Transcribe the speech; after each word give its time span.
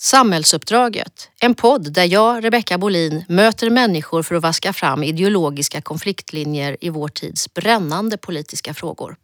Samhällsuppdraget, 0.00 1.28
en 1.40 1.54
podd 1.54 1.92
där 1.92 2.04
jag, 2.04 2.44
Rebecka 2.44 2.78
Bolin, 2.78 3.24
möter 3.28 3.70
människor 3.70 4.22
för 4.22 4.34
att 4.34 4.42
vaska 4.42 4.72
fram 4.72 5.02
ideologiska 5.02 5.80
konfliktlinjer 5.80 6.76
i 6.80 6.90
vår 6.90 7.08
tids 7.08 7.54
brännande 7.54 8.16
politiska 8.16 8.74
frågor. 8.74 9.16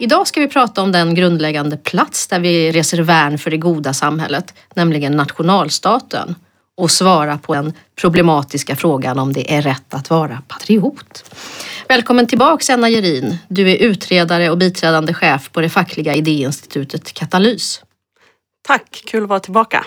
Idag 0.00 0.26
ska 0.26 0.40
vi 0.40 0.48
prata 0.48 0.82
om 0.82 0.92
den 0.92 1.14
grundläggande 1.14 1.76
plats 1.76 2.26
där 2.26 2.40
vi 2.40 2.72
reser 2.72 2.98
värn 2.98 3.38
för 3.38 3.50
det 3.50 3.56
goda 3.56 3.94
samhället, 3.94 4.54
nämligen 4.74 5.12
nationalstaten 5.12 6.34
och 6.76 6.90
svara 6.90 7.38
på 7.38 7.54
den 7.54 7.72
problematiska 8.00 8.76
frågan 8.76 9.18
om 9.18 9.32
det 9.32 9.54
är 9.54 9.62
rätt 9.62 9.94
att 9.94 10.10
vara 10.10 10.42
patriot. 10.48 11.34
Välkommen 11.88 12.26
tillbaks 12.26 12.70
Anna 12.70 12.88
Gerin. 12.88 13.38
Du 13.48 13.70
är 13.70 13.76
utredare 13.76 14.50
och 14.50 14.58
biträdande 14.58 15.14
chef 15.14 15.50
på 15.52 15.60
det 15.60 15.68
fackliga 15.68 16.14
idéinstitutet 16.14 17.12
Katalys. 17.12 17.82
Tack, 18.68 19.02
kul 19.06 19.22
att 19.22 19.28
vara 19.28 19.40
tillbaka. 19.40 19.84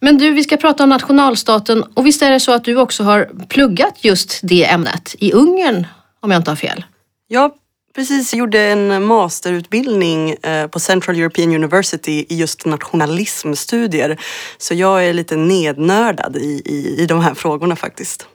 Men 0.00 0.18
du, 0.18 0.30
vi 0.30 0.42
ska 0.42 0.56
prata 0.56 0.82
om 0.82 0.88
nationalstaten 0.88 1.82
och 1.94 2.06
visst 2.06 2.22
är 2.22 2.30
det 2.30 2.40
så 2.40 2.52
att 2.52 2.64
du 2.64 2.76
också 2.76 3.02
har 3.02 3.30
pluggat 3.48 3.94
just 4.04 4.40
det 4.42 4.64
ämnet 4.64 5.14
i 5.18 5.32
Ungern 5.32 5.86
om 6.20 6.30
jag 6.30 6.40
inte 6.40 6.50
har 6.50 6.56
fel? 6.56 6.84
Jag 7.26 7.52
precis 7.94 8.34
gjorde 8.34 8.60
en 8.60 9.04
masterutbildning 9.04 10.30
eh, 10.30 10.66
på 10.66 10.80
Central 10.80 11.16
European 11.16 11.54
University 11.54 12.26
i 12.28 12.36
just 12.36 12.66
nationalismstudier. 12.66 14.20
Så 14.58 14.74
jag 14.74 15.06
är 15.06 15.12
lite 15.12 15.36
nednördad 15.36 16.36
i, 16.36 16.62
i, 16.64 17.02
i 17.02 17.06
de 17.06 17.20
här 17.20 17.34
frågorna 17.34 17.76
faktiskt. 17.76 18.26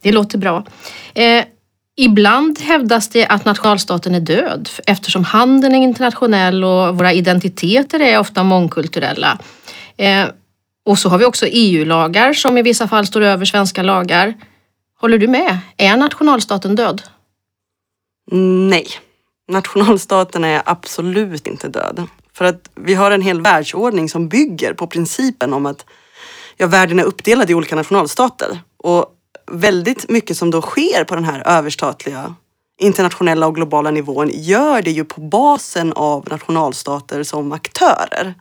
Det 0.00 0.12
låter 0.12 0.38
bra. 0.38 0.66
Eh, 1.14 1.44
ibland 1.98 2.58
hävdas 2.60 3.08
det 3.08 3.26
att 3.26 3.44
nationalstaten 3.44 4.14
är 4.14 4.20
död 4.20 4.68
eftersom 4.86 5.24
handeln 5.24 5.74
är 5.74 5.82
internationell 5.82 6.64
och 6.64 6.98
våra 6.98 7.12
identiteter 7.12 8.00
är 8.00 8.18
ofta 8.18 8.42
mångkulturella. 8.42 9.38
Eh, 9.96 10.26
och 10.84 10.98
så 10.98 11.08
har 11.08 11.18
vi 11.18 11.24
också 11.24 11.46
EU-lagar 11.46 12.32
som 12.32 12.58
i 12.58 12.62
vissa 12.62 12.88
fall 12.88 13.06
står 13.06 13.20
över 13.20 13.44
svenska 13.44 13.82
lagar. 13.82 14.34
Håller 15.00 15.18
du 15.18 15.28
med? 15.28 15.58
Är 15.76 15.96
nationalstaten 15.96 16.76
död? 16.76 17.02
Nej, 18.70 18.86
nationalstaten 19.48 20.44
är 20.44 20.62
absolut 20.64 21.46
inte 21.46 21.68
död. 21.68 22.06
För 22.32 22.44
att 22.44 22.70
vi 22.74 22.94
har 22.94 23.10
en 23.10 23.22
hel 23.22 23.40
världsordning 23.40 24.08
som 24.08 24.28
bygger 24.28 24.74
på 24.74 24.86
principen 24.86 25.52
om 25.52 25.66
att 25.66 25.86
ja, 26.56 26.66
världen 26.66 26.98
är 26.98 27.04
uppdelad 27.04 27.50
i 27.50 27.54
olika 27.54 27.76
nationalstater. 27.76 28.58
Och 28.76 29.14
väldigt 29.50 30.08
mycket 30.08 30.36
som 30.36 30.50
då 30.50 30.62
sker 30.62 31.04
på 31.04 31.14
den 31.14 31.24
här 31.24 31.42
överstatliga 31.46 32.34
internationella 32.80 33.46
och 33.46 33.54
globala 33.54 33.90
nivån 33.90 34.30
gör 34.34 34.82
det 34.82 34.90
ju 34.90 35.04
på 35.04 35.20
basen 35.20 35.92
av 35.92 36.28
nationalstater 36.30 37.22
som 37.22 37.52
aktörer. 37.52 38.34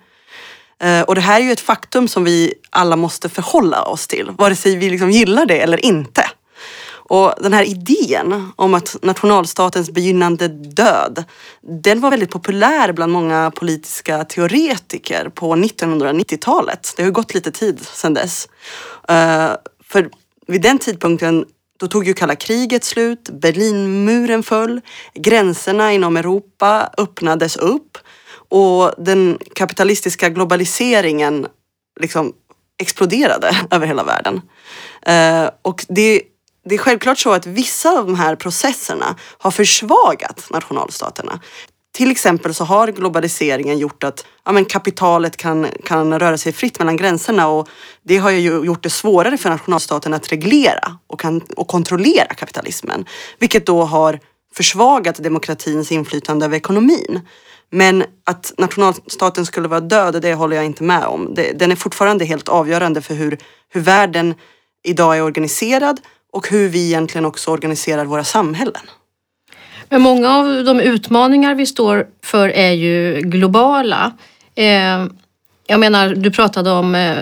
Eh, 0.79 1.01
och 1.01 1.15
det 1.15 1.21
här 1.21 1.39
är 1.39 1.43
ju 1.43 1.51
ett 1.51 1.59
faktum 1.59 2.07
som 2.07 2.23
vi 2.23 2.53
alla 2.69 2.95
måste 2.95 3.29
förhålla 3.29 3.83
oss 3.83 4.07
till, 4.07 4.31
vare 4.37 4.55
sig 4.55 4.75
vi 4.75 4.89
liksom 4.89 5.11
gillar 5.11 5.45
det 5.45 5.59
eller 5.59 5.85
inte. 5.85 6.29
Och 7.09 7.33
den 7.41 7.53
här 7.53 7.63
idén 7.63 8.51
om 8.55 8.73
att 8.73 8.95
nationalstatens 9.01 9.91
begynnande 9.91 10.47
död, 10.47 11.23
den 11.83 12.01
var 12.01 12.09
väldigt 12.09 12.31
populär 12.31 12.93
bland 12.93 13.13
många 13.13 13.51
politiska 13.55 14.23
teoretiker 14.23 15.29
på 15.29 15.55
1990-talet. 15.55 16.93
Det 16.95 17.01
har 17.01 17.07
ju 17.07 17.13
gått 17.13 17.33
lite 17.33 17.51
tid 17.51 17.79
sedan 17.93 18.13
dess. 18.13 18.47
Eh, 19.09 19.51
för 19.83 20.09
vid 20.47 20.61
den 20.61 20.79
tidpunkten 20.79 21.45
då 21.79 21.87
tog 21.87 22.07
ju 22.07 22.13
kalla 22.13 22.35
kriget 22.35 22.83
slut, 22.83 23.29
Berlinmuren 23.29 24.43
föll, 24.43 24.81
gränserna 25.13 25.93
inom 25.93 26.17
Europa 26.17 26.89
öppnades 26.97 27.57
upp 27.57 27.97
och 28.49 28.93
den 28.97 29.39
kapitalistiska 29.55 30.29
globaliseringen 30.29 31.47
liksom 31.99 32.33
exploderade 32.79 33.57
över 33.71 33.87
hela 33.87 34.03
världen. 34.03 34.41
Eh, 35.01 35.49
och 35.61 35.85
det 35.89 36.21
det 36.69 36.75
är 36.75 36.79
självklart 36.79 37.19
så 37.19 37.31
att 37.31 37.45
vissa 37.45 37.99
av 37.99 38.05
de 38.05 38.15
här 38.15 38.35
processerna 38.35 39.15
har 39.37 39.51
försvagat 39.51 40.47
nationalstaterna. 40.51 41.39
Till 41.97 42.11
exempel 42.11 42.53
så 42.53 42.63
har 42.63 42.87
globaliseringen 42.87 43.77
gjort 43.77 44.03
att 44.03 44.25
ja, 44.45 44.51
men 44.51 44.65
kapitalet 44.65 45.37
kan, 45.37 45.67
kan 45.83 46.19
röra 46.19 46.37
sig 46.37 46.53
fritt 46.53 46.79
mellan 46.79 46.97
gränserna 46.97 47.47
och 47.47 47.69
det 48.03 48.17
har 48.17 48.31
ju 48.31 48.65
gjort 48.65 48.83
det 48.83 48.89
svårare 48.89 49.37
för 49.37 49.49
nationalstaten 49.49 50.13
att 50.13 50.31
reglera 50.31 50.97
och, 51.07 51.19
kan, 51.19 51.41
och 51.55 51.67
kontrollera 51.67 52.33
kapitalismen. 52.33 53.05
Vilket 53.39 53.65
då 53.65 53.83
har 53.83 54.19
försvagat 54.53 55.23
demokratins 55.23 55.91
inflytande 55.91 56.45
över 56.45 56.57
ekonomin. 56.57 57.21
Men 57.69 58.03
att 58.25 58.53
nationalstaten 58.57 59.45
skulle 59.45 59.67
vara 59.67 59.81
död, 59.81 60.21
det 60.21 60.33
håller 60.33 60.55
jag 60.55 60.65
inte 60.65 60.83
med 60.83 61.05
om. 61.05 61.35
Den 61.55 61.71
är 61.71 61.75
fortfarande 61.75 62.25
helt 62.25 62.49
avgörande 62.49 63.01
för 63.01 63.13
hur, 63.13 63.37
hur 63.69 63.81
världen 63.81 64.35
idag 64.83 65.17
är 65.17 65.21
organiserad 65.21 65.99
och 66.33 66.49
hur 66.49 66.69
vi 66.69 66.85
egentligen 66.85 67.25
också 67.25 67.51
organiserar 67.51 68.05
våra 68.05 68.23
samhällen. 68.23 68.83
Men 69.89 70.01
många 70.01 70.37
av 70.37 70.63
de 70.63 70.79
utmaningar 70.79 71.55
vi 71.55 71.65
står 71.65 72.07
för 72.23 72.49
är 72.49 72.71
ju 72.71 73.21
globala. 73.21 74.11
Eh, 74.55 75.05
jag 75.67 75.79
menar, 75.79 76.15
du 76.15 76.31
pratade 76.31 76.71
om 76.71 76.95
eh, 76.95 77.17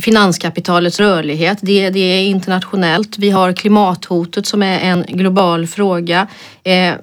finanskapitalets 0.00 1.00
rörlighet. 1.00 1.58
Det, 1.60 1.90
det, 1.90 2.00
är 2.00 2.22
internationellt. 2.22 3.18
Vi 3.18 3.30
har 3.30 3.52
klimathotet 3.52 4.46
som 4.46 4.62
är 4.62 4.80
en 4.80 5.02
global 5.08 5.66
fråga. 5.66 6.28
Eh, 6.62 6.94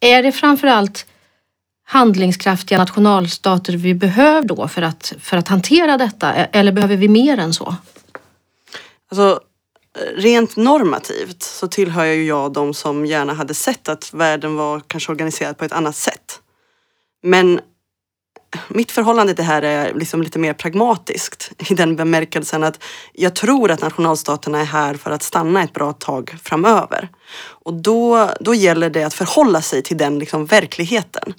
är 0.00 0.22
det 0.22 0.32
framförallt 0.32 1.06
handlingskraftiga 1.86 2.78
nationalstater 2.78 3.72
vi 3.76 3.94
behöver 3.94 4.48
då 4.48 4.68
för 4.68 4.82
att, 4.82 5.12
för 5.20 5.36
att 5.36 5.48
hantera 5.48 5.98
detta? 5.98 6.34
E-, 6.34 6.48
eller 6.52 6.72
behöver 6.72 6.96
vi 6.96 7.08
mer 7.08 7.38
än 7.38 7.54
så? 7.54 7.74
Alltså, 9.10 9.40
rent 10.16 10.56
normativt 10.56 11.42
så 11.42 11.68
tillhör 11.68 12.04
ju 12.04 12.24
jag 12.24 12.52
de 12.52 12.74
som 12.74 13.06
gärna 13.06 13.34
hade 13.34 13.54
sett 13.54 13.88
att 13.88 14.14
världen 14.14 14.56
var 14.56 14.82
kanske 14.86 15.12
organiserad 15.12 15.58
på 15.58 15.64
ett 15.64 15.72
annat 15.72 15.96
sätt. 15.96 16.40
Men 17.22 17.60
mitt 18.68 18.92
förhållande 18.92 19.34
till 19.34 19.44
det 19.44 19.50
här 19.50 19.62
är 19.62 19.94
liksom 19.94 20.22
lite 20.22 20.38
mer 20.38 20.52
pragmatiskt 20.52 21.52
i 21.70 21.74
den 21.74 21.96
bemärkelsen 21.96 22.64
att 22.64 22.82
jag 23.12 23.34
tror 23.34 23.70
att 23.70 23.80
nationalstaterna 23.80 24.60
är 24.60 24.64
här 24.64 24.94
för 24.94 25.10
att 25.10 25.22
stanna 25.22 25.62
ett 25.62 25.72
bra 25.72 25.92
tag 25.92 26.36
framöver. 26.42 27.08
Och 27.38 27.74
då, 27.74 28.30
då 28.40 28.54
gäller 28.54 28.90
det 28.90 29.02
att 29.04 29.14
förhålla 29.14 29.62
sig 29.62 29.82
till 29.82 29.96
den 29.96 30.18
liksom 30.18 30.46
verkligheten. 30.46 31.34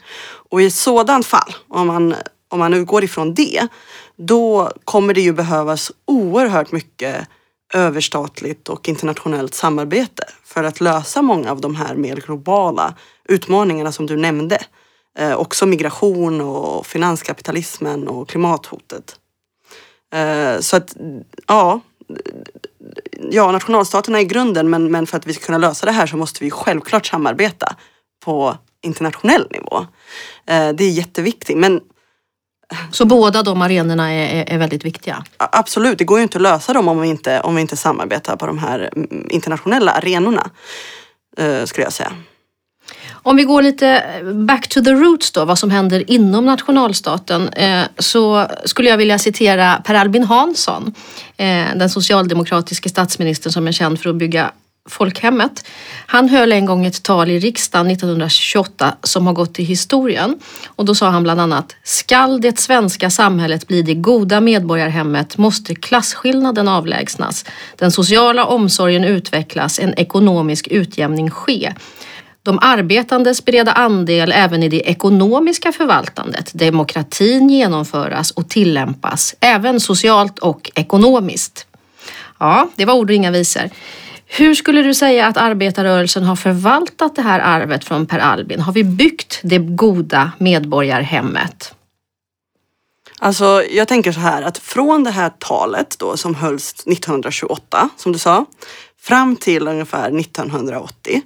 Och 0.49 0.61
i 0.61 0.65
ett 0.65 0.73
sådant 0.73 1.25
fall, 1.25 1.55
om 1.67 1.87
man, 1.87 2.15
om 2.49 2.59
man 2.59 2.73
utgår 2.73 3.03
ifrån 3.03 3.33
det, 3.33 3.67
då 4.15 4.71
kommer 4.83 5.13
det 5.13 5.21
ju 5.21 5.33
behövas 5.33 5.91
oerhört 6.05 6.71
mycket 6.71 7.27
överstatligt 7.73 8.69
och 8.69 8.89
internationellt 8.89 9.53
samarbete 9.53 10.23
för 10.43 10.63
att 10.63 10.81
lösa 10.81 11.21
många 11.21 11.51
av 11.51 11.61
de 11.61 11.75
här 11.75 11.95
mer 11.95 12.15
globala 12.15 12.93
utmaningarna 13.25 13.91
som 13.91 14.05
du 14.05 14.17
nämnde. 14.17 14.65
Eh, 15.17 15.35
också 15.35 15.65
migration 15.65 16.41
och 16.41 16.85
finanskapitalismen 16.85 18.07
och 18.07 18.29
klimathotet. 18.29 19.15
Eh, 20.13 20.59
så 20.59 20.77
att 20.77 20.95
ja, 21.47 21.81
ja, 23.31 23.51
nationalstaterna 23.51 24.19
är 24.19 24.23
grunden 24.23 24.69
men, 24.69 24.91
men 24.91 25.07
för 25.07 25.17
att 25.17 25.27
vi 25.27 25.33
ska 25.33 25.45
kunna 25.45 25.57
lösa 25.57 25.85
det 25.85 25.91
här 25.91 26.07
så 26.07 26.17
måste 26.17 26.43
vi 26.43 26.51
självklart 26.51 27.05
samarbeta 27.05 27.75
på 28.25 28.57
internationell 28.81 29.47
nivå. 29.51 29.85
Eh, 30.45 30.69
det 30.69 30.83
är 30.83 30.89
jätteviktigt. 30.89 31.57
Men 31.57 31.81
så 32.91 33.05
båda 33.05 33.43
de 33.43 33.61
arenorna 33.61 34.13
är, 34.13 34.53
är, 34.53 34.57
väldigt 34.57 34.85
viktiga? 34.85 35.23
Absolut, 35.37 35.97
det 35.97 36.03
går 36.03 36.19
ju 36.19 36.23
inte 36.23 36.37
att 36.37 36.41
lösa 36.41 36.73
dem 36.73 36.87
om 36.87 37.01
vi 37.01 37.07
inte, 37.07 37.41
om 37.41 37.55
vi 37.55 37.61
inte 37.61 37.77
samarbetar 37.77 38.35
på 38.35 38.47
de 38.47 38.57
här 38.57 38.89
mm, 38.95 39.27
internationella 39.29 39.91
arenorna. 39.91 40.49
Eh, 41.37 41.65
skulle 41.65 41.85
jag 41.85 41.93
säga. 41.93 42.11
Om 43.11 43.35
vi 43.35 43.43
går 43.43 43.61
lite 43.61 44.03
back 44.33 44.67
to 44.67 44.81
the 44.81 44.91
roots 44.91 45.31
då, 45.31 45.45
vad 45.45 45.59
som 45.59 45.71
händer 45.71 46.11
inom 46.11 46.45
nationalstaten, 46.45 47.49
eh, 47.49 47.83
så 47.97 48.47
skulle 48.65 48.89
jag 48.89 48.97
vilja 48.97 49.19
citera 49.19 49.81
Per 49.85 49.95
Albin 49.95 50.23
Hansson, 50.23 50.93
eh, 51.37 51.65
den 51.75 51.89
socialdemokratiske 51.89 52.89
statsministern 52.89 53.53
som 53.53 53.67
är 53.67 53.71
känd 53.71 53.99
för 53.99 54.09
att 54.09 54.15
bygga 54.15 54.51
folkhemmet. 54.87 55.65
Han 56.05 56.29
höll 56.29 56.51
en 56.51 56.65
gång 56.65 56.85
ett 56.85 57.03
tal 57.03 57.31
i 57.31 57.39
riksdagen 57.39 57.91
1928 57.91 58.95
som 59.03 59.27
har 59.27 59.33
gått 59.33 59.53
till 59.53 59.65
historien. 59.65 60.39
Och 60.67 60.85
då 60.85 60.95
sa 60.95 61.09
han 61.09 61.23
bland 61.23 61.41
annat 61.41 61.75
Skall 61.83 62.41
det 62.41 62.59
svenska 62.59 63.09
samhället 63.09 63.67
bli 63.67 63.81
det 63.81 63.95
goda 63.95 64.41
medborgarhemmet 64.41 65.37
måste 65.37 65.75
klasskillnaden 65.75 66.67
avlägsnas, 66.67 67.45
den 67.75 67.91
sociala 67.91 68.45
omsorgen 68.45 69.03
utvecklas, 69.03 69.79
en 69.79 69.93
ekonomisk 69.93 70.67
utjämning 70.67 71.29
ske. 71.29 71.73
De 72.47 72.59
arbetandes 72.61 73.45
bereda 73.45 73.71
andel 73.71 74.31
även 74.35 74.63
i 74.63 74.69
det 74.69 74.89
ekonomiska 74.89 75.71
förvaltandet, 75.71 76.51
demokratin 76.53 77.49
genomföras 77.49 78.31
och 78.31 78.49
tillämpas, 78.49 79.35
även 79.39 79.79
socialt 79.79 80.39
och 80.39 80.71
ekonomiskt. 80.75 81.65
Ja, 82.39 82.69
det 82.75 82.85
var 82.85 82.93
ord 82.93 83.09
och 83.09 83.15
inga 83.15 83.31
visor. 83.31 83.69
Hur 84.29 84.55
skulle 84.55 84.81
du 84.81 84.93
säga 84.93 85.27
att 85.27 85.37
arbetarrörelsen 85.37 86.23
har 86.23 86.35
förvaltat 86.35 87.15
det 87.15 87.21
här 87.21 87.39
arvet 87.39 87.83
från 87.83 88.05
Per 88.05 88.19
Albin? 88.19 88.59
Har 88.59 88.73
vi 88.73 88.83
byggt 88.83 89.39
det 89.43 89.57
goda 89.57 90.31
medborgarhemmet? 90.37 91.73
Alltså 93.19 93.63
jag 93.71 93.87
tänker 93.87 94.11
så 94.11 94.19
här 94.19 94.41
att 94.41 94.57
från 94.57 95.03
det 95.03 95.11
här 95.11 95.29
talet 95.29 95.99
då 95.99 96.17
som 96.17 96.35
hölls 96.35 96.73
1928 96.73 97.89
som 97.97 98.11
du 98.11 98.19
sa 98.19 98.45
fram 99.01 99.35
till 99.35 99.67
ungefär 99.67 100.19
1980 100.19 101.21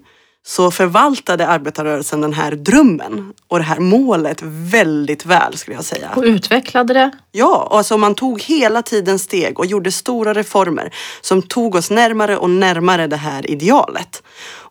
så 0.45 0.71
förvaltade 0.71 1.47
arbetarrörelsen 1.47 2.21
den 2.21 2.33
här 2.33 2.51
drömmen 2.51 3.33
och 3.47 3.57
det 3.57 3.63
här 3.63 3.79
målet 3.79 4.41
väldigt 4.43 5.25
väl 5.25 5.57
skulle 5.57 5.75
jag 5.77 5.85
säga. 5.85 6.09
Och 6.15 6.23
utvecklade 6.23 6.93
det? 6.93 7.11
Ja, 7.31 7.67
alltså 7.71 7.97
man 7.97 8.15
tog 8.15 8.41
hela 8.41 8.81
tiden 8.81 9.19
steg 9.19 9.59
och 9.59 9.65
gjorde 9.65 9.91
stora 9.91 10.33
reformer 10.33 10.93
som 11.21 11.41
tog 11.41 11.75
oss 11.75 11.89
närmare 11.89 12.37
och 12.37 12.49
närmare 12.49 13.07
det 13.07 13.15
här 13.15 13.51
idealet. 13.51 14.23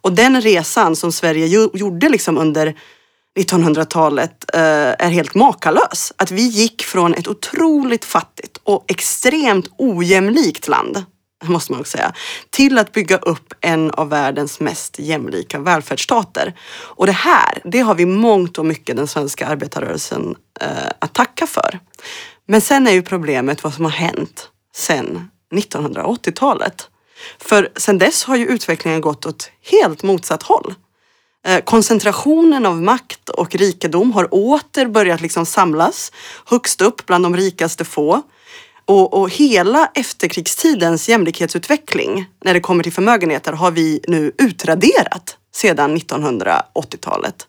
Och 0.02 0.12
den 0.12 0.40
resan 0.40 0.96
som 0.96 1.12
Sverige 1.12 1.46
gjorde 1.74 2.08
liksom 2.08 2.38
under 2.38 2.74
1900-talet 3.38 4.54
eh, 4.54 4.60
är 5.06 5.10
helt 5.10 5.34
makalös. 5.34 6.12
Att 6.16 6.30
vi 6.30 6.42
gick 6.42 6.82
från 6.82 7.14
ett 7.14 7.28
otroligt 7.28 8.04
fattigt 8.04 8.60
och 8.64 8.84
extremt 8.88 9.66
ojämlikt 9.78 10.68
land 10.68 11.04
måste 11.42 11.72
man 11.72 11.80
också 11.80 11.96
säga, 11.96 12.12
till 12.50 12.78
att 12.78 12.92
bygga 12.92 13.16
upp 13.16 13.54
en 13.60 13.90
av 13.90 14.08
världens 14.08 14.60
mest 14.60 14.98
jämlika 14.98 15.58
välfärdsstater. 15.58 16.54
Och 16.72 17.06
det 17.06 17.12
här, 17.12 17.60
det 17.64 17.80
har 17.80 17.94
vi 17.94 18.06
mångt 18.06 18.58
och 18.58 18.66
mycket 18.66 18.96
den 18.96 19.06
svenska 19.06 19.46
arbetarrörelsen 19.46 20.34
eh, 20.60 20.68
att 20.98 21.14
tacka 21.14 21.46
för. 21.46 21.78
Men 22.46 22.60
sen 22.60 22.86
är 22.86 22.92
ju 22.92 23.02
problemet 23.02 23.64
vad 23.64 23.74
som 23.74 23.84
har 23.84 23.92
hänt 23.92 24.48
sen 24.74 25.30
1980-talet. 25.52 26.88
För 27.38 27.68
sen 27.76 27.98
dess 27.98 28.24
har 28.24 28.36
ju 28.36 28.46
utvecklingen 28.46 29.00
gått 29.00 29.26
åt 29.26 29.50
helt 29.70 30.02
motsatt 30.02 30.42
håll. 30.42 30.74
Eh, 31.46 31.60
koncentrationen 31.60 32.66
av 32.66 32.82
makt 32.82 33.28
och 33.28 33.54
rikedom 33.54 34.12
har 34.12 34.34
åter 34.34 34.86
börjat 34.86 35.20
liksom 35.20 35.46
samlas 35.46 36.12
högst 36.46 36.80
upp 36.80 37.06
bland 37.06 37.24
de 37.24 37.36
rikaste 37.36 37.84
få. 37.84 38.22
Och, 38.90 39.14
och, 39.20 39.30
hela 39.30 39.90
efterkrigstidens 39.94 41.08
jämlikhetsutveckling 41.08 42.26
när 42.44 42.54
det 42.54 42.60
kommer 42.60 42.82
till 42.82 42.92
förmögenheter 42.92 43.52
har 43.52 43.70
vi 43.70 44.00
nu 44.08 44.32
utraderat 44.38 45.36
sedan 45.54 45.96
1980-talet. 45.96 47.46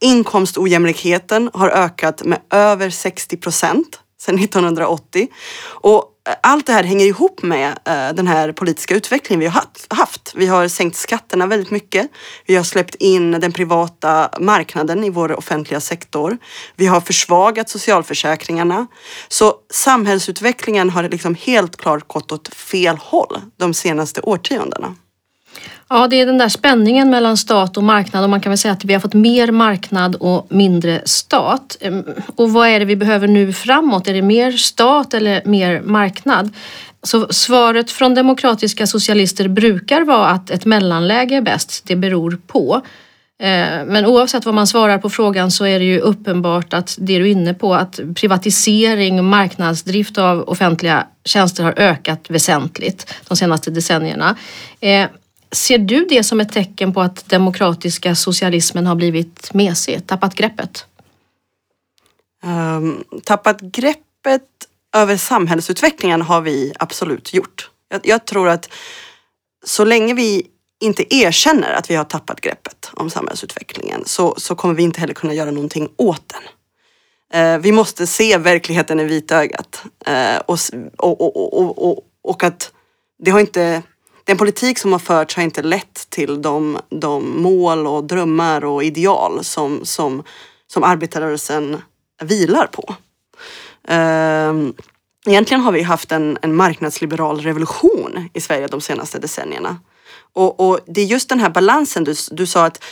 Inkomstojämlikheten 0.00 1.50
har 1.54 1.68
ökat 1.68 2.24
med 2.24 2.38
över 2.50 2.90
60 2.90 3.36
procent 3.36 4.00
sedan 4.20 4.38
1980. 4.38 5.28
Och 5.62 6.04
allt 6.42 6.66
det 6.66 6.72
här 6.72 6.84
hänger 6.84 7.06
ihop 7.06 7.42
med 7.42 7.68
eh, 7.68 8.14
den 8.14 8.26
här 8.26 8.52
politiska 8.52 8.94
utvecklingen 8.94 9.40
vi 9.40 9.46
har 9.46 9.64
haft. 9.90 10.32
Vi 10.36 10.46
har 10.46 10.68
sänkt 10.68 10.96
skatterna 10.96 11.46
väldigt 11.46 11.70
mycket. 11.70 12.10
Vi 12.46 12.56
har 12.56 12.62
släppt 12.62 12.94
in 12.94 13.30
den 13.30 13.52
privata 13.52 14.30
marknaden 14.40 15.04
i 15.04 15.10
vår 15.10 15.38
offentliga 15.38 15.80
sektor. 15.80 16.38
Vi 16.76 16.86
har 16.86 17.00
försvagat 17.00 17.68
socialförsäkringarna. 17.68 18.86
Så 19.28 19.54
samhällsutvecklingen 19.70 20.90
har 20.90 21.02
liksom 21.02 21.34
helt 21.34 21.76
klart 21.76 22.08
gått 22.08 22.32
åt 22.32 22.54
fel 22.54 22.96
håll 22.96 23.40
de 23.56 23.74
senaste 23.74 24.20
årtiondena. 24.20 24.94
Ja, 25.92 26.06
det 26.08 26.20
är 26.20 26.26
den 26.26 26.38
där 26.38 26.48
spänningen 26.48 27.10
mellan 27.10 27.36
stat 27.36 27.76
och 27.76 27.82
marknad 27.82 28.24
och 28.24 28.30
man 28.30 28.40
kan 28.40 28.50
väl 28.50 28.58
säga 28.58 28.72
att 28.72 28.84
vi 28.84 28.92
har 28.92 29.00
fått 29.00 29.14
mer 29.14 29.52
marknad 29.52 30.14
och 30.14 30.46
mindre 30.50 31.02
stat. 31.04 31.76
Ehm, 31.80 32.04
och 32.36 32.52
vad 32.52 32.68
är 32.68 32.78
det 32.78 32.84
vi 32.84 32.96
behöver 32.96 33.28
nu 33.28 33.52
framåt? 33.52 34.08
Är 34.08 34.14
det 34.14 34.22
mer 34.22 34.52
stat 34.52 35.14
eller 35.14 35.42
mer 35.44 35.80
marknad? 35.80 36.50
Så 37.02 37.26
svaret 37.30 37.90
från 37.90 38.14
demokratiska 38.14 38.86
socialister 38.86 39.48
brukar 39.48 40.02
vara 40.02 40.28
att 40.28 40.50
ett 40.50 40.64
mellanläge 40.64 41.36
är 41.36 41.40
bäst. 41.40 41.82
Det 41.86 41.96
beror 41.96 42.38
på. 42.46 42.82
Ehm, 43.42 43.86
men 43.86 44.06
oavsett 44.06 44.44
vad 44.44 44.54
man 44.54 44.66
svarar 44.66 44.98
på 44.98 45.10
frågan 45.10 45.50
så 45.50 45.64
är 45.66 45.78
det 45.78 45.84
ju 45.84 45.98
uppenbart 45.98 46.74
att 46.74 46.96
det 46.98 47.18
du 47.18 47.26
är 47.26 47.32
inne 47.32 47.54
på 47.54 47.74
att 47.74 48.00
privatisering 48.14 49.18
och 49.18 49.24
marknadsdrift 49.24 50.18
av 50.18 50.40
offentliga 50.40 51.06
tjänster 51.24 51.64
har 51.64 51.74
ökat 51.76 52.30
väsentligt 52.30 53.14
de 53.28 53.36
senaste 53.36 53.70
decennierna. 53.70 54.36
Ehm, 54.80 55.08
Ser 55.52 55.78
du 55.78 56.04
det 56.04 56.24
som 56.24 56.40
ett 56.40 56.52
tecken 56.52 56.92
på 56.92 57.00
att 57.00 57.28
demokratiska 57.28 58.14
socialismen 58.14 58.86
har 58.86 58.94
blivit 58.94 59.54
mesig, 59.54 60.06
tappat 60.06 60.34
greppet? 60.34 60.86
Um, 62.42 63.04
tappat 63.24 63.60
greppet 63.60 64.42
över 64.96 65.16
samhällsutvecklingen 65.16 66.22
har 66.22 66.40
vi 66.40 66.72
absolut 66.78 67.34
gjort. 67.34 67.70
Jag, 67.88 68.00
jag, 68.04 68.24
tror 68.24 68.48
att 68.48 68.68
så 69.64 69.84
länge 69.84 70.14
vi 70.14 70.46
inte 70.80 71.14
erkänner 71.14 71.72
att 71.72 71.90
vi 71.90 71.94
har 71.94 72.04
tappat 72.04 72.40
greppet 72.40 72.90
om 72.92 73.10
samhällsutvecklingen 73.10 74.02
så, 74.06 74.34
så 74.38 74.54
kommer 74.54 74.74
vi 74.74 74.82
inte 74.82 75.00
heller 75.00 75.14
kunna 75.14 75.34
göra 75.34 75.50
någonting 75.50 75.88
åt 75.96 76.22
den. 76.28 76.42
Uh, 77.34 77.58
vi 77.58 77.72
måste 77.72 78.06
se 78.06 78.38
verkligheten 78.38 79.00
i 79.00 79.04
vitögat 79.04 79.82
uh, 80.08 80.38
och, 80.46 80.58
och, 80.96 81.20
och, 81.20 81.90
och, 81.90 82.04
och 82.22 82.44
att 82.44 82.72
det 83.18 83.30
har 83.30 83.40
inte 83.40 83.82
den 84.30 84.38
politik 84.38 84.78
som 84.78 84.92
har 84.92 84.98
förts 84.98 85.36
har 85.36 85.42
inte 85.42 85.62
lett 85.62 86.10
till 86.10 86.42
de, 86.42 86.78
de 86.88 87.42
mål 87.42 87.86
och 87.86 88.04
drömmar 88.04 88.64
och 88.64 88.84
ideal 88.84 89.44
som, 89.44 89.80
som, 89.84 90.22
som 90.66 90.84
arbetarrörelsen 90.84 91.82
vilar 92.22 92.66
på. 92.66 92.94
Ehm, 93.88 94.74
egentligen 95.26 95.60
har 95.60 95.72
vi 95.72 95.82
haft 95.82 96.12
en, 96.12 96.38
en 96.42 96.54
marknadsliberal 96.54 97.40
revolution 97.40 98.28
i 98.32 98.40
Sverige 98.40 98.66
de 98.66 98.80
senaste 98.80 99.18
decennierna. 99.18 99.80
Och, 100.32 100.60
och 100.60 100.80
det 100.86 101.00
är 101.00 101.06
just 101.06 101.28
den 101.28 101.40
här 101.40 101.50
balansen 101.50 102.04
du, 102.04 102.14
du 102.30 102.46
sa 102.46 102.64
att 102.66 102.84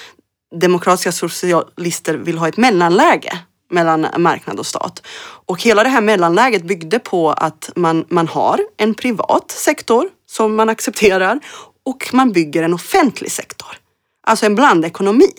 demokratiska 0.60 1.12
socialister 1.12 2.14
vill 2.14 2.38
ha 2.38 2.48
ett 2.48 2.56
mellanläge 2.56 3.38
mellan 3.70 4.06
marknad 4.16 4.58
och 4.58 4.66
stat. 4.66 5.02
Och 5.46 5.62
hela 5.62 5.82
det 5.82 5.88
här 5.88 6.00
mellanläget 6.00 6.64
byggde 6.64 6.98
på 6.98 7.30
att 7.30 7.70
man, 7.76 8.04
man 8.08 8.28
har 8.28 8.60
en 8.76 8.94
privat 8.94 9.50
sektor 9.50 10.08
som 10.30 10.56
man 10.56 10.68
accepterar 10.68 11.40
och 11.84 12.10
man 12.12 12.32
bygger 12.32 12.62
en 12.62 12.74
offentlig 12.74 13.32
sektor. 13.32 13.78
Alltså 14.26 14.46
en 14.46 14.54
blandekonomi. 14.54 15.32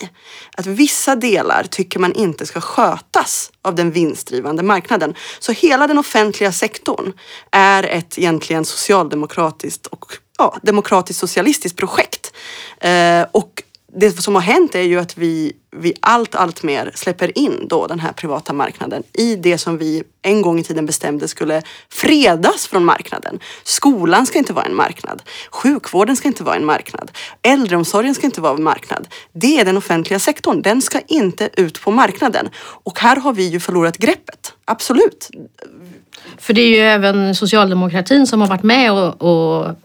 Att 0.56 0.66
vissa 0.66 1.16
delar 1.16 1.64
tycker 1.70 1.98
man 1.98 2.12
inte 2.12 2.46
ska 2.46 2.60
skötas 2.60 3.50
av 3.62 3.74
den 3.74 3.90
vinstdrivande 3.90 4.62
marknaden. 4.62 5.14
Så 5.38 5.52
hela 5.52 5.86
den 5.86 5.98
offentliga 5.98 6.52
sektorn 6.52 7.12
är 7.50 7.82
ett 7.82 8.18
egentligen 8.18 8.64
socialdemokratiskt 8.64 9.86
och 9.86 10.12
ja, 10.38 10.56
demokratiskt 10.62 11.20
socialistiskt 11.20 11.78
projekt. 11.78 12.32
Eh, 12.80 13.26
och 13.32 13.62
det 13.94 14.22
som 14.22 14.34
har 14.34 14.42
hänt 14.42 14.74
är 14.74 14.82
ju 14.82 14.98
att 14.98 15.18
vi, 15.18 15.52
vi 15.76 15.94
allt, 16.00 16.34
allt 16.34 16.62
mer 16.62 16.92
släpper 16.94 17.38
in 17.38 17.66
då 17.68 17.86
den 17.86 18.00
här 18.00 18.12
privata 18.12 18.52
marknaden 18.52 19.02
i 19.12 19.36
det 19.36 19.58
som 19.58 19.78
vi 19.78 20.02
en 20.22 20.42
gång 20.42 20.58
i 20.58 20.64
tiden 20.64 20.86
bestämde 20.86 21.28
skulle 21.28 21.62
fredas 21.88 22.66
från 22.66 22.84
marknaden. 22.84 23.40
Skolan 23.64 24.26
ska 24.26 24.38
inte 24.38 24.52
vara 24.52 24.64
en 24.64 24.74
marknad. 24.74 25.22
Sjukvården 25.50 26.16
ska 26.16 26.28
inte 26.28 26.44
vara 26.44 26.56
en 26.56 26.64
marknad. 26.64 27.10
Äldreomsorgen 27.42 28.14
ska 28.14 28.26
inte 28.26 28.40
vara 28.40 28.56
en 28.56 28.62
marknad. 28.62 29.08
Det 29.32 29.60
är 29.60 29.64
den 29.64 29.76
offentliga 29.76 30.18
sektorn. 30.18 30.62
Den 30.62 30.82
ska 30.82 31.00
inte 31.00 31.50
ut 31.56 31.82
på 31.82 31.90
marknaden. 31.90 32.48
Och 32.58 32.98
här 32.98 33.16
har 33.16 33.32
vi 33.32 33.48
ju 33.48 33.60
förlorat 33.60 33.98
greppet. 33.98 34.52
Absolut. 34.64 35.30
För 36.38 36.52
det 36.52 36.60
är 36.60 36.68
ju 36.68 36.80
även 36.80 37.34
socialdemokratin 37.34 38.26
som 38.26 38.40
har 38.40 38.48
varit 38.48 38.62
med 38.62 38.92
och, 38.92 39.22
och 39.22 39.76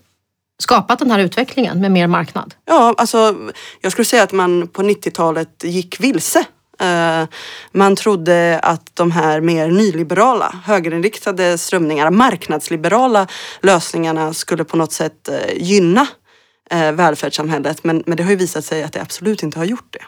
skapat 0.59 0.99
den 0.99 1.11
här 1.11 1.19
utvecklingen 1.19 1.81
med 1.81 1.91
mer 1.91 2.07
marknad? 2.07 2.53
Ja, 2.65 2.95
alltså 2.97 3.35
jag 3.81 3.91
skulle 3.91 4.05
säga 4.05 4.23
att 4.23 4.31
man 4.31 4.67
på 4.67 4.81
90-talet 4.81 5.63
gick 5.63 5.99
vilse. 5.99 6.45
Eh, 6.79 7.27
man 7.71 7.95
trodde 7.95 8.59
att 8.63 8.95
de 8.95 9.11
här 9.11 9.41
mer 9.41 9.67
nyliberala, 9.67 10.55
högerinriktade 10.63 11.57
strömningarna, 11.57 12.11
marknadsliberala 12.11 13.27
lösningarna 13.61 14.33
skulle 14.33 14.63
på 14.63 14.77
något 14.77 14.91
sätt 14.91 15.29
eh, 15.29 15.57
gynna 15.57 16.07
eh, 16.69 16.91
välfärdssamhället. 16.91 17.83
Men, 17.83 18.03
men 18.05 18.17
det 18.17 18.23
har 18.23 18.29
ju 18.29 18.35
visat 18.35 18.65
sig 18.65 18.83
att 18.83 18.93
det 18.93 19.01
absolut 19.01 19.43
inte 19.43 19.59
har 19.59 19.65
gjort 19.65 19.87
det. 19.89 20.03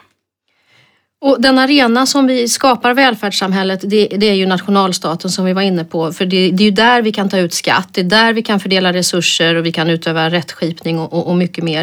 Och 1.20 1.40
den 1.40 1.58
arena 1.58 2.06
som 2.06 2.26
vi 2.26 2.48
skapar 2.48 2.94
välfärdssamhället 2.94 3.80
det, 3.82 4.06
det, 4.06 4.28
är 4.28 4.34
ju 4.34 4.46
nationalstaten 4.46 5.30
som 5.30 5.44
vi 5.44 5.52
var 5.52 5.62
inne 5.62 5.84
på. 5.84 6.12
För 6.12 6.26
det, 6.26 6.50
det, 6.50 6.62
är 6.62 6.64
ju 6.64 6.70
där 6.70 7.02
vi 7.02 7.12
kan 7.12 7.28
ta 7.28 7.38
ut 7.38 7.54
skatt, 7.54 7.88
det 7.92 8.00
är 8.00 8.04
där 8.04 8.32
vi 8.32 8.42
kan 8.42 8.60
fördela 8.60 8.92
resurser 8.92 9.54
och 9.54 9.66
vi 9.66 9.72
kan 9.72 9.90
utöva 9.90 10.30
rättskipning 10.30 10.98
och, 10.98 11.12
och, 11.12 11.26
och 11.26 11.36
mycket 11.36 11.64
mer. 11.64 11.82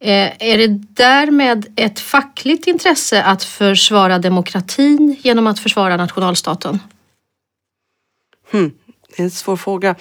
Eh, 0.00 0.32
är 0.38 0.58
det 0.58 0.68
därmed 0.88 1.72
ett 1.76 2.00
fackligt 2.00 2.66
intresse 2.66 3.22
att 3.22 3.44
försvara 3.44 4.18
demokratin 4.18 5.16
genom 5.22 5.46
att 5.46 5.58
försvara 5.58 5.96
nationalstaten? 5.96 6.80
Hmm, 8.50 8.72
det 9.08 9.22
är 9.22 9.24
en 9.24 9.30
svår 9.30 9.56
fråga. 9.56 9.94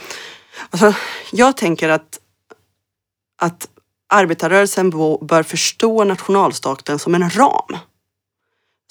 Alltså, 0.69 0.93
jag 1.31 1.57
tänker 1.57 1.89
att, 1.89 2.19
att 3.41 3.67
arbetarrörelsen 4.13 4.89
bör 5.21 5.43
förstå 5.43 6.03
nationalstaten 6.03 6.99
som 6.99 7.15
en 7.15 7.29
ram 7.29 7.77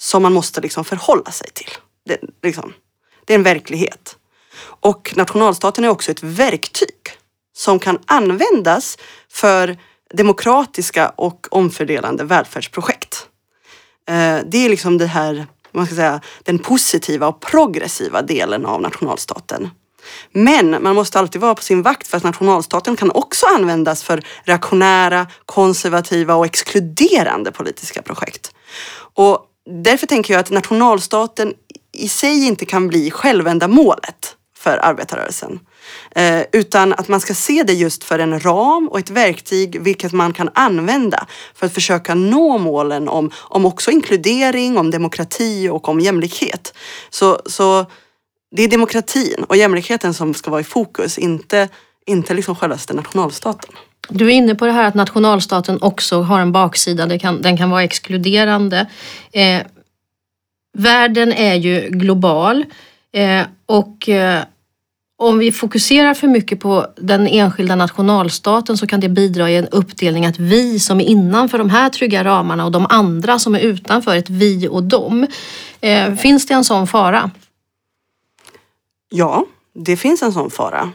som 0.03 0.23
man 0.23 0.33
måste 0.33 0.61
liksom 0.61 0.85
förhålla 0.85 1.31
sig 1.31 1.47
till. 1.53 1.69
Det, 2.05 2.19
liksom, 2.43 2.73
det 3.25 3.33
är 3.33 3.37
en 3.37 3.43
verklighet. 3.43 4.17
Och 4.63 5.13
nationalstaten 5.15 5.83
är 5.83 5.89
också 5.89 6.11
ett 6.11 6.23
verktyg 6.23 6.95
som 7.55 7.79
kan 7.79 7.99
användas 8.05 8.97
för 9.29 9.77
demokratiska 10.13 11.09
och 11.09 11.47
omfördelande 11.51 12.23
välfärdsprojekt. 12.23 13.27
Eh, 14.07 14.37
det 14.45 14.57
är 14.57 14.69
liksom 14.69 14.97
det 14.97 15.05
här 15.05 15.47
man 15.71 15.85
ska 15.85 15.95
säga, 15.95 16.21
den 16.43 16.59
positiva 16.59 17.27
och 17.27 17.41
progressiva 17.41 18.21
delen 18.21 18.65
av 18.65 18.81
nationalstaten. 18.81 19.69
Men 20.31 20.83
man 20.83 20.95
måste 20.95 21.19
alltid 21.19 21.41
vara 21.41 21.55
på 21.55 21.61
sin 21.61 21.81
vakt 21.81 22.07
för 22.07 22.17
att 22.17 22.23
nationalstaten 22.23 22.95
kan 22.95 23.11
också 23.11 23.45
användas 23.45 24.03
för 24.03 24.23
reaktionära, 24.43 25.27
konservativa 25.45 26.35
och 26.35 26.45
exkluderande 26.45 27.51
politiska 27.51 28.01
projekt. 28.01 28.55
Och 29.13 29.49
därför 29.65 30.07
tänker 30.07 30.33
jag 30.33 30.39
att 30.39 30.51
nationalstaten 30.51 31.53
i 31.91 32.07
sig 32.07 32.47
inte 32.47 32.65
kan 32.65 32.87
bli 32.87 33.11
självändamålet 33.11 34.35
för 34.57 34.77
arbetarrörelsen. 34.77 35.59
Eh, 36.15 36.41
utan 36.51 36.93
att 36.93 37.07
man 37.07 37.19
ska 37.19 37.33
se 37.33 37.63
det 37.63 37.73
just 37.73 38.03
för 38.03 38.19
en 38.19 38.39
ram 38.39 38.87
och 38.87 38.99
ett 38.99 39.09
verktyg 39.09 39.81
vilket 39.81 40.11
man 40.11 40.33
kan 40.33 40.49
använda 40.53 41.27
för 41.55 41.65
att 41.65 41.73
försöka 41.73 42.15
nå 42.15 42.57
målen 42.57 43.09
om, 43.09 43.31
om 43.35 43.65
också 43.65 43.91
inkludering, 43.91 44.77
om 44.77 44.91
demokrati 44.91 45.69
och 45.69 45.89
om 45.89 45.99
jämlikhet. 45.99 46.73
Så, 47.09 47.39
så 47.45 47.85
det 48.55 48.63
är 48.63 48.67
demokratin 48.67 49.43
och 49.49 49.57
jämlikheten 49.57 50.13
som 50.13 50.33
ska 50.33 50.51
vara 50.51 50.61
i 50.61 50.63
fokus, 50.63 51.17
inte, 51.17 51.69
inte 52.05 52.33
liksom 52.33 52.55
självaste 52.55 52.93
nationalstaten. 52.93 53.71
Du 54.09 54.25
är 54.25 54.29
inne 54.29 54.55
på 54.55 54.65
det 54.65 54.71
här 54.71 54.87
att 54.87 54.95
nationalstaten 54.95 55.81
också 55.81 56.21
har 56.21 56.39
en 56.39 56.51
baksida, 56.51 57.05
det 57.05 57.19
kan, 57.19 57.41
den 57.41 57.57
kan 57.57 57.69
vara 57.69 57.83
exkluderande. 57.83 58.87
Eh, 59.31 59.61
världen 60.77 61.33
är 61.33 61.55
ju 61.55 61.89
global 61.89 62.65
eh, 63.13 63.45
och 63.65 64.09
eh, 64.09 64.43
om 65.17 65.37
vi 65.37 65.51
fokuserar 65.51 66.13
för 66.13 66.27
mycket 66.27 66.59
på 66.59 66.87
den 66.95 67.27
enskilda 67.27 67.75
nationalstaten 67.75 68.77
så 68.77 68.87
kan 68.87 68.99
det 68.99 69.09
bidra 69.09 69.49
i 69.49 69.57
en 69.57 69.67
uppdelning 69.67 70.25
att 70.25 70.39
vi 70.39 70.79
som 70.79 71.01
är 71.01 71.05
innanför 71.05 71.57
de 71.57 71.69
här 71.69 71.89
trygga 71.89 72.23
ramarna 72.23 72.65
och 72.65 72.71
de 72.71 72.85
andra 72.89 73.39
som 73.39 73.55
är 73.55 73.59
utanför, 73.59 74.15
ett 74.15 74.29
vi 74.29 74.67
och 74.67 74.83
dem. 74.83 75.27
Eh, 75.81 76.15
finns 76.15 76.47
det 76.47 76.53
en 76.53 76.63
sån 76.63 76.87
fara? 76.87 77.31
Ja, 79.09 79.45
det 79.75 79.97
finns 79.97 80.21
en 80.21 80.33
sån 80.33 80.51
fara. 80.51 80.91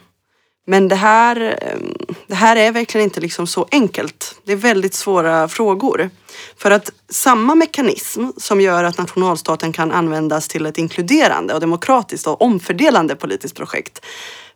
Men 0.70 0.88
det 0.88 0.96
här, 0.96 1.58
ehm, 1.62 1.94
det 2.26 2.34
här 2.34 2.56
är 2.56 2.72
verkligen 2.72 3.04
inte 3.04 3.20
liksom 3.20 3.46
så 3.46 3.66
enkelt. 3.70 4.40
Det 4.44 4.52
är 4.52 4.56
väldigt 4.56 4.94
svåra 4.94 5.48
frågor. 5.48 6.10
För 6.56 6.70
att 6.70 6.92
samma 7.08 7.54
mekanism 7.54 8.26
som 8.37 8.60
gör 8.60 8.84
att 8.84 8.98
nationalstaten 8.98 9.72
kan 9.72 9.92
användas 9.92 10.48
till 10.48 10.66
ett 10.66 10.78
inkluderande 10.78 11.54
och 11.54 11.60
demokratiskt 11.60 12.26
och 12.26 12.42
omfördelande 12.42 13.16
politiskt 13.16 13.56
projekt. 13.56 14.04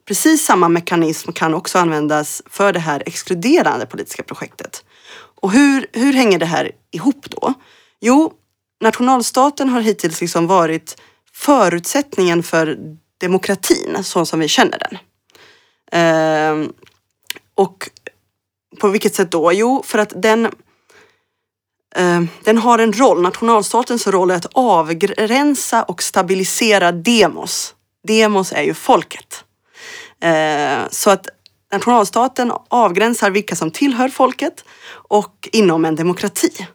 Precis 0.09 0.45
samma 0.45 0.69
mekanism 0.69 1.33
kan 1.33 1.55
också 1.55 1.79
användas 1.79 2.43
för 2.51 2.73
det 2.73 2.81
här 2.81 3.03
exkluderande 3.07 3.87
politiska 3.87 4.23
projektet. 4.23 4.85
Och 5.41 5.53
hur, 5.53 5.87
hur 5.93 6.13
hänger 6.13 6.39
det 6.39 6.47
här 6.47 6.71
ihop 6.91 7.27
då? 7.31 7.55
Jo, 8.01 8.33
nationalstaten 8.81 9.69
har 9.69 9.81
hittills 9.81 10.21
liksom 10.21 10.47
varit 10.47 11.01
förutsättningen 11.33 12.43
för 12.43 12.79
demokratin 13.21 13.99
så 14.03 14.27
som 14.27 14.41
vi 14.41 14.49
känner 14.49 14.79
den. 14.79 14.99
Eh, 15.93 16.69
och 17.55 17.91
på 18.81 18.89
vilket 18.89 19.15
sätt 19.15 19.31
då? 19.31 19.53
Jo, 19.53 19.83
för 19.87 19.99
att 19.99 20.13
den, 20.17 20.51
ehm, 21.95 22.29
den 22.45 22.59
har 22.59 22.79
en 22.79 22.93
roll. 22.93 23.23
Nationalstatens 23.23 24.07
roll 24.07 24.31
är 24.31 24.35
att 24.35 24.47
avgränsa 24.53 25.83
och 25.83 26.03
stabilisera 26.03 26.93
demos. 26.93 27.75
Demos 28.09 28.53
är 28.53 28.63
ju 28.63 28.75
folket. 28.75 29.45
Ehm, 30.21 30.89
så 30.91 31.11
att 31.11 31.29
nationalstaten 31.73 32.53
avgränsar 32.69 33.31
vilka 33.31 33.57
som 33.57 33.71
tillhör 33.71 34.09
folket 34.09 34.65
och 35.09 35.49
inom 35.53 35.85
en 35.85 35.97
demokrati. 35.97 36.67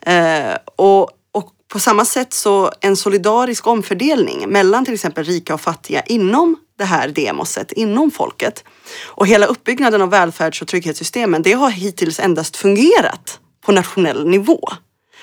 Ehm, 0.00 0.58
och, 0.76 1.10
och 1.32 1.52
på 1.68 1.80
samma 1.80 2.04
sätt 2.04 2.32
så 2.32 2.72
en 2.80 2.96
solidarisk 2.96 3.66
omfördelning 3.66 4.48
mellan 4.48 4.84
till 4.84 4.94
exempel 4.94 5.24
rika 5.24 5.54
och 5.54 5.60
fattiga 5.60 6.02
inom 6.02 6.56
det 6.78 6.84
här 6.84 7.08
demoset, 7.08 7.72
inom 7.72 8.10
folket. 8.10 8.64
Och 9.06 9.26
hela 9.26 9.46
uppbyggnaden 9.46 10.02
av 10.02 10.10
välfärds 10.10 10.62
och 10.62 10.68
trygghetssystemen, 10.68 11.42
det 11.42 11.52
har 11.52 11.70
hittills 11.70 12.20
endast 12.20 12.56
fungerat 12.56 13.40
på 13.66 13.72
nationell 13.72 14.28
nivå. 14.28 14.60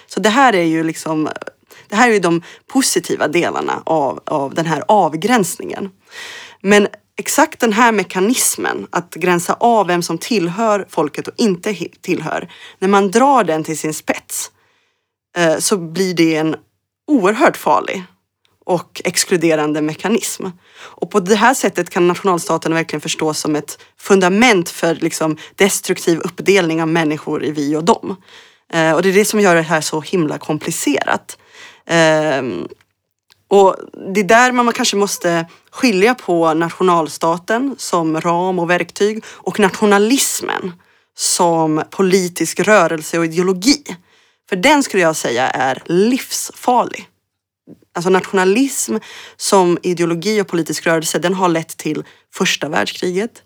Så 0.08 0.20
det 0.20 0.30
här 0.30 0.56
är 0.56 0.64
ju 0.64 0.84
liksom 0.84 1.30
det 1.88 1.96
här 1.96 2.10
är 2.10 2.14
ju 2.14 2.20
de 2.20 2.42
positiva 2.68 3.28
delarna 3.28 3.84
av, 3.86 4.20
av 4.26 4.54
den 4.54 4.66
här 4.66 4.84
avgränsningen. 4.88 5.90
Men 6.62 6.88
exakt 7.18 7.60
den 7.60 7.74
här 7.74 7.92
mekanismen 7.92 8.88
att 8.90 9.14
gränsa 9.14 9.54
av 9.54 9.88
vem 9.88 10.02
som 10.02 10.18
tillhör 10.18 10.86
folket 10.90 11.28
och 11.28 11.34
inte 11.38 11.76
tillhör, 12.02 12.52
när 12.80 12.88
man 12.88 13.12
drar 13.12 13.44
den 13.44 13.64
till 13.64 13.78
sin 13.78 13.94
spets 13.94 14.52
eh, 15.38 15.58
så 15.58 15.78
blir 15.78 16.14
det 16.14 16.36
en 16.36 16.56
oerhört 17.08 17.58
farlig 17.58 18.04
och 18.72 19.02
exkluderande 19.06 19.82
mekanism. 19.82 20.46
Och 20.78 21.12
på 21.12 21.20
det 21.20 21.36
här 21.36 21.54
sättet 21.54 21.90
kan 21.90 22.08
nationalstaten 22.08 22.74
verkligen 22.74 23.02
förstås 23.02 23.40
som 23.40 23.56
ett 23.56 23.78
fundament 23.98 24.70
för 24.70 24.96
liksom 24.96 25.38
destruktiv 25.56 26.20
uppdelning 26.20 26.82
av 26.82 26.88
människor 26.88 27.44
i 27.44 27.52
vi 27.52 27.76
och 27.76 27.84
dem. 27.84 28.16
Eh, 28.74 28.92
och 28.92 29.02
det 29.02 29.10
är 29.10 29.14
det 29.14 29.26
som 29.26 29.40
gör 29.40 29.56
det 29.56 29.62
här 29.62 29.82
så 29.82 30.02
himla 30.02 30.38
komplicerat. 30.38 31.38
Ehm, 31.86 32.68
och 33.48 33.76
det 34.14 34.20
är 34.20 34.24
där 34.24 34.52
man 34.52 34.74
kanske 34.74 34.96
måste 34.96 35.46
skilja 35.72 36.16
på 36.16 36.54
nationalstaten 36.54 37.76
som 37.78 38.22
ram 38.22 38.60
och 38.60 38.70
verktyg 38.70 39.24
och 39.28 39.60
nationalismen 39.60 40.72
som 41.18 41.84
politisk 41.90 42.60
rörelse 42.60 43.20
och 43.20 43.26
ideologi. 43.26 43.84
För 44.50 44.56
den 44.56 44.84
skulle 44.84 45.04
jag 45.04 45.16
säga 45.16 45.48
är 45.50 45.84
livsfarlig. 45.86 47.11
Alltså 47.94 48.10
nationalism 48.10 48.96
som 49.38 49.78
ideologi 49.84 50.42
och 50.42 50.48
politisk 50.48 50.86
rörelse, 50.86 51.20
den 51.20 51.34
har 51.34 51.50
lett 51.50 51.78
till 51.78 52.04
första 52.34 52.70
världskriget. 52.70 53.44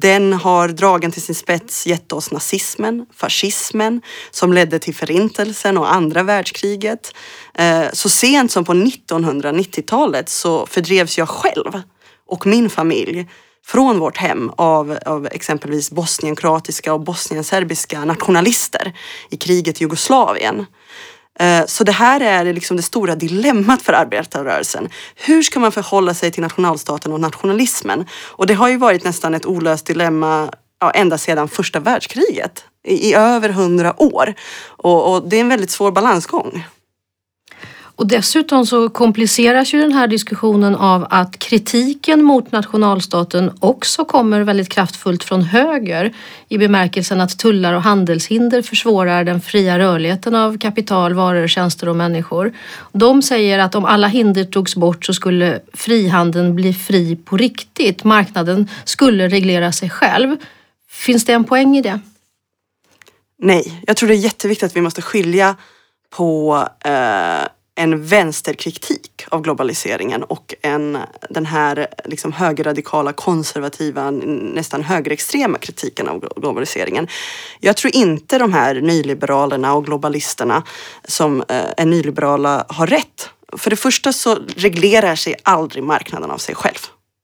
Den 0.00 0.32
har 0.32 0.68
dragen 0.68 1.12
till 1.12 1.22
sin 1.22 1.34
spets 1.34 1.86
gett 1.86 2.12
oss 2.12 2.30
nazismen, 2.30 3.06
fascismen 3.16 4.02
som 4.30 4.52
ledde 4.52 4.78
till 4.78 4.94
förintelsen 4.94 5.78
och 5.78 5.94
andra 5.94 6.22
världskriget. 6.22 7.14
Eh, 7.54 7.84
så 7.92 8.08
sent 8.08 8.52
som 8.52 8.64
på 8.64 8.72
1990-talet 8.72 10.28
så 10.28 10.66
fördrevs 10.66 11.18
jag 11.18 11.28
själv 11.28 11.82
och 12.28 12.46
min 12.46 12.70
familj 12.70 13.26
från 13.66 13.98
vårt 13.98 14.16
hem 14.16 14.50
av, 14.56 14.98
av 15.06 15.26
exempelvis 15.26 15.90
bosnienkroatiska 15.90 16.94
och 16.94 17.00
bosnienserbiska 17.00 18.04
nationalister 18.04 18.92
i 19.30 19.36
kriget 19.36 19.80
i 19.80 19.84
Jugoslavien. 19.84 20.66
Eh, 21.40 21.66
så 21.66 21.84
det 21.84 21.92
här 21.92 22.20
är 22.20 22.52
liksom 22.52 22.76
det 22.76 22.82
stora 22.82 23.14
dilemmat 23.14 23.82
för 23.82 23.92
arbetarrörelsen. 23.92 24.88
Hur 25.14 25.42
ska 25.42 25.60
man 25.60 25.72
förhålla 25.72 26.14
sig 26.14 26.30
till 26.30 26.42
nationalstaten 26.42 27.12
och 27.12 27.20
nationalismen? 27.20 28.06
Och 28.12 28.46
det 28.46 28.54
har 28.54 28.68
ju 28.68 28.76
varit 28.76 29.04
nästan 29.04 29.34
ett 29.34 29.46
olöst 29.46 29.86
dilemma 29.86 30.52
ja, 30.80 30.90
ända 30.90 31.18
sedan 31.18 31.48
första 31.48 31.80
världskriget 31.80 32.64
i, 32.84 33.10
i 33.10 33.14
över 33.14 33.48
hundra 33.48 34.02
år. 34.02 34.34
Och, 34.66 35.14
och 35.14 35.28
det 35.28 35.36
är 35.36 35.40
en 35.40 35.48
väldigt 35.48 35.70
svår 35.70 35.92
balansgång. 35.92 36.64
Och 38.00 38.06
dessutom 38.06 38.66
så 38.66 38.88
kompliceras 38.88 39.74
ju 39.74 39.80
den 39.80 39.92
här 39.92 40.06
diskussionen 40.06 40.74
av 40.74 41.06
att 41.10 41.38
kritiken 41.38 42.22
mot 42.22 42.52
nationalstaten 42.52 43.52
också 43.60 44.04
kommer 44.04 44.40
väldigt 44.40 44.68
kraftfullt 44.68 45.24
från 45.24 45.42
höger 45.42 46.12
i 46.48 46.58
bemärkelsen 46.58 47.20
att 47.20 47.38
tullar 47.38 47.74
och 47.74 47.82
handelshinder 47.82 48.62
försvårar 48.62 49.24
den 49.24 49.40
fria 49.40 49.78
rörligheten 49.78 50.34
av 50.34 50.58
kapital, 50.58 51.14
varor, 51.14 51.48
tjänster 51.48 51.88
och 51.88 51.96
människor. 51.96 52.52
De 52.92 53.22
säger 53.22 53.58
att 53.58 53.74
om 53.74 53.84
alla 53.84 54.06
hinder 54.06 54.44
togs 54.44 54.76
bort 54.76 55.04
så 55.04 55.14
skulle 55.14 55.60
frihandeln 55.72 56.54
bli 56.54 56.74
fri 56.74 57.16
på 57.16 57.36
riktigt. 57.36 58.04
Marknaden 58.04 58.68
skulle 58.84 59.28
reglera 59.28 59.72
sig 59.72 59.90
själv. 59.90 60.36
Finns 60.90 61.24
det 61.24 61.32
en 61.32 61.44
poäng 61.44 61.76
i 61.76 61.82
det? 61.82 62.00
Nej, 63.38 63.82
jag 63.86 63.96
tror 63.96 64.08
det 64.08 64.14
är 64.14 64.24
jätteviktigt 64.24 64.66
att 64.66 64.76
vi 64.76 64.80
måste 64.80 65.02
skilja 65.02 65.56
på 66.10 66.58
eh 66.84 67.48
en 67.80 68.04
vänsterkritik 68.04 69.24
av 69.28 69.42
globaliseringen 69.42 70.22
och 70.22 70.54
en, 70.62 70.98
den 71.30 71.46
här 71.46 71.86
liksom 72.04 72.32
högerradikala, 72.32 73.12
konservativa, 73.12 74.10
nästan 74.10 74.82
högerextrema 74.82 75.58
kritiken 75.58 76.08
av 76.08 76.28
globaliseringen. 76.36 77.08
Jag 77.60 77.76
tror 77.76 77.96
inte 77.96 78.38
de 78.38 78.52
här 78.52 78.74
nyliberalerna 78.74 79.74
och 79.74 79.84
globalisterna 79.84 80.62
som 81.04 81.40
eh, 81.40 81.64
är 81.76 81.86
nyliberala 81.86 82.64
har 82.68 82.86
rätt. 82.86 83.30
För 83.56 83.70
det 83.70 83.76
första 83.76 84.12
så 84.12 84.38
reglerar 84.56 85.14
sig 85.14 85.34
aldrig 85.42 85.84
marknaden 85.84 86.30
av 86.30 86.38
sig 86.38 86.54
själv. 86.54 86.78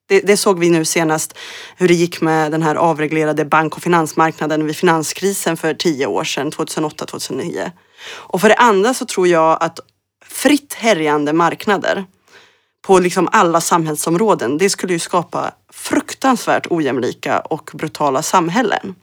Det, 0.08 0.20
det, 0.20 0.36
såg 0.36 0.58
vi 0.58 0.70
nu 0.70 0.84
senast 0.84 1.38
hur 1.76 1.88
det 1.88 1.94
gick 1.94 2.20
med 2.20 2.52
den 2.52 2.62
här 2.62 2.74
avreglerade 2.74 3.44
bank 3.44 3.76
och 3.76 3.82
finansmarknaden 3.82 4.66
vid 4.66 4.76
finanskrisen 4.76 5.56
för 5.56 5.74
tio 5.74 6.06
år 6.06 6.24
sedan, 6.24 6.50
2008-2009. 6.52 7.70
Och 8.08 8.40
för 8.40 8.48
det 8.48 8.54
andra 8.54 8.94
så 8.94 9.04
tror 9.04 9.28
jag 9.28 9.58
att 9.60 9.80
fritt 10.28 10.74
härjande 10.74 11.32
marknader 11.32 12.04
på 12.86 12.98
liksom 12.98 13.28
alla 13.32 13.60
samhällsområden, 13.60 14.58
det 14.58 14.70
skulle 14.70 14.92
ju 14.92 14.98
skapa 14.98 15.52
fruktansvärt 15.72 16.66
ojämlika 16.70 17.40
och 17.40 17.70
brutala 17.74 18.22
samhällen. 18.22 18.94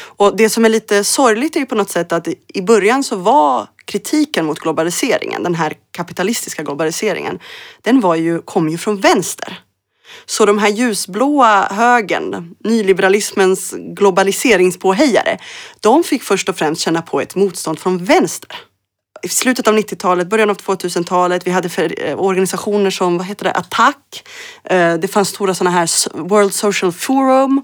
Och 0.00 0.36
det 0.36 0.50
som 0.50 0.64
är 0.64 0.68
lite 0.68 1.04
sorgligt 1.04 1.56
är 1.56 1.60
ju 1.60 1.66
på 1.66 1.74
något 1.74 1.90
sätt 1.90 2.12
att 2.12 2.28
i 2.54 2.62
början 2.62 3.04
så 3.04 3.16
var 3.16 3.66
kritiken 3.84 4.46
mot 4.46 4.58
globaliseringen, 4.58 5.42
den 5.42 5.54
här 5.54 5.74
kapitalistiska 5.90 6.62
globaliseringen, 6.62 7.38
den 7.82 8.00
var 8.00 8.14
ju, 8.14 8.42
kom 8.42 8.68
ju 8.68 8.78
från 8.78 9.00
vänster. 9.00 9.60
Så 10.26 10.46
de 10.46 10.58
här 10.58 10.68
ljusblåa 10.68 11.68
högern, 11.70 12.54
nyliberalismens 12.64 13.74
globaliseringspåhejare, 13.78 15.38
de 15.80 16.04
fick 16.04 16.22
först 16.22 16.48
och 16.48 16.56
främst 16.56 16.80
känna 16.80 17.02
på 17.02 17.20
ett 17.20 17.34
motstånd 17.34 17.78
från 17.78 18.04
vänster. 18.04 18.56
I 19.22 19.28
slutet 19.28 19.68
av 19.68 19.74
90-talet, 19.74 20.28
början 20.28 20.50
av 20.50 20.56
2000-talet, 20.56 21.46
vi 21.46 21.50
hade 21.50 21.68
för, 21.68 22.08
eh, 22.08 22.20
organisationer 22.20 22.90
som, 22.90 23.18
vad 23.18 23.26
heter 23.26 23.44
det, 23.44 23.52
Attac. 23.52 23.94
Eh, 24.64 24.94
det 24.94 25.08
fanns 25.08 25.28
stora 25.28 25.54
sådana 25.54 25.76
här 25.76 25.88
World 26.14 26.54
Social 26.54 26.92
Forum. 26.92 27.62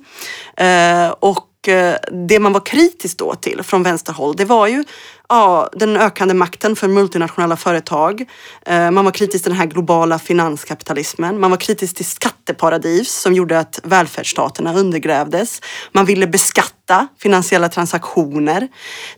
Eh, 0.56 1.08
och 1.10 1.68
eh, 1.68 1.96
det 2.26 2.38
man 2.38 2.52
var 2.52 2.66
kritisk 2.66 3.18
då 3.18 3.34
till 3.34 3.62
från 3.62 3.82
vänsterhåll, 3.82 4.36
det 4.36 4.44
var 4.44 4.66
ju 4.66 4.84
ja, 5.28 5.68
den 5.72 5.96
ökande 5.96 6.34
makten 6.34 6.76
för 6.76 6.88
multinationella 6.88 7.56
företag. 7.56 8.24
Eh, 8.66 8.90
man 8.90 9.04
var 9.04 9.12
kritisk 9.12 9.44
till 9.44 9.52
den 9.52 9.58
här 9.58 9.66
globala 9.66 10.18
finanskapitalismen. 10.18 11.40
Man 11.40 11.50
var 11.50 11.58
kritisk 11.58 11.96
till 11.96 12.04
skatteparadis 12.04 13.12
som 13.12 13.34
gjorde 13.34 13.58
att 13.58 13.80
välfärdsstaterna 13.82 14.74
undergrävdes. 14.74 15.60
Man 15.92 16.04
ville 16.04 16.26
beskatta 16.26 17.08
finansiella 17.18 17.68
transaktioner. 17.68 18.68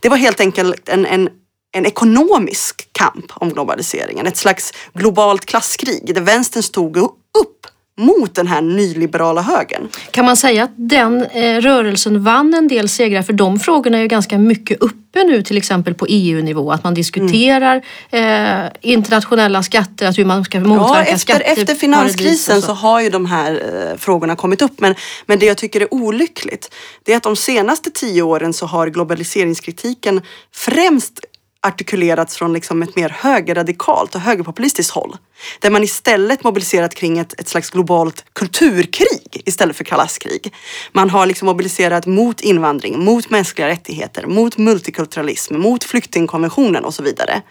Det 0.01 0.09
var 0.09 0.17
helt 0.17 0.41
enkelt 0.41 0.89
en, 0.89 1.07
en 1.07 1.29
en 1.77 1.87
ekonomisk 1.87 2.89
kamp 2.93 3.33
om 3.35 3.51
globaliseringen, 3.53 4.27
ett 4.27 4.37
slags 4.37 4.73
globalt 4.95 5.47
klasskrig 5.47 6.15
där 6.15 6.21
vänstern 6.21 6.63
stod 6.63 6.97
upp 6.97 7.67
mot 7.99 8.35
den 8.35 8.47
här 8.47 8.61
nyliberala 8.61 9.43
högern. 9.43 9.89
Kan 10.11 10.25
man 10.25 10.37
säga 10.37 10.65
att 10.65 10.71
den 10.77 11.23
eh, 11.23 11.61
rörelsen 11.61 12.23
vann 12.25 12.55
en 12.55 12.69
del 12.69 12.89
segrar? 12.89 13.23
För 13.23 13.33
de 13.33 13.59
frågorna 13.59 13.99
är 13.99 14.03
ju 14.03 14.09
ganska 14.09 14.39
mycket 14.39 14.83
uppe 14.83 15.25
nu 15.25 15.43
till 15.43 15.57
exempel 15.57 15.95
på 15.95 16.07
EU-nivå. 16.09 16.73
Att 16.73 16.85
man 16.85 16.95
diskuterar 16.95 17.83
mm. 18.11 18.65
eh, 18.65 18.73
internationella 18.81 19.63
skatter, 19.63 20.07
att 20.07 20.19
hur 20.19 20.25
man 20.25 20.45
ska 20.45 20.61
motverka 20.61 21.11
ja, 21.11 21.15
efter, 21.15 21.41
Efter 21.41 21.75
finanskrisen 21.75 22.61
så. 22.61 22.67
så. 22.67 22.73
har 22.73 23.01
ju 23.01 23.11
de 23.11 23.27
här 23.27 23.53
eh, 23.53 23.99
frågorna 23.99 24.37
kommit 24.37 24.63
upp. 24.63 24.81
Men, 24.81 24.95
men 25.27 25.39
det 25.39 25.47
jag 25.47 25.57
tycker 25.57 25.81
är 25.81 25.95
olyckligt 25.95 26.75
det 27.03 27.13
är 27.13 27.17
att 27.17 27.23
de 27.23 27.37
senaste 27.37 27.91
tio 27.91 28.23
åren 28.23 28.53
så 28.53 28.67
har 28.67 28.87
globaliseringskritiken 28.87 30.23
främst 30.55 31.21
artikulerats 31.67 32.37
från 32.37 32.53
liksom 32.53 32.83
ett 32.83 32.97
mer 32.97 33.09
högerradikalt 33.09 34.15
och 34.15 34.21
högerpopulistiskt 34.21 34.93
håll. 34.93 35.17
Där 35.61 35.71
man 35.71 35.83
istället 35.83 36.45
mobiliserat 36.45 36.95
kring 36.95 37.19
ett, 37.19 37.41
ett 37.41 37.49
slags 37.49 37.71
globalt 37.71 38.25
kulturkrig 38.33 39.43
istället 39.45 39.77
för 39.77 39.85
kalaskrig. 39.85 40.55
Man 40.93 41.11
har 41.11 41.27
liksom 41.27 41.47
mobiliserat 41.47 42.07
mot 42.07 42.41
invandring, 42.41 43.05
mot 43.05 43.31
mänskliga 43.31 43.69
rättigheter, 43.69 44.27
mot 44.27 44.59
multikulturalism, 44.59 45.59
mot 45.59 45.85
flyktingkonventionen 45.85 46.85
och 46.85 46.95
så 46.95 47.03
vidare. 47.03 47.43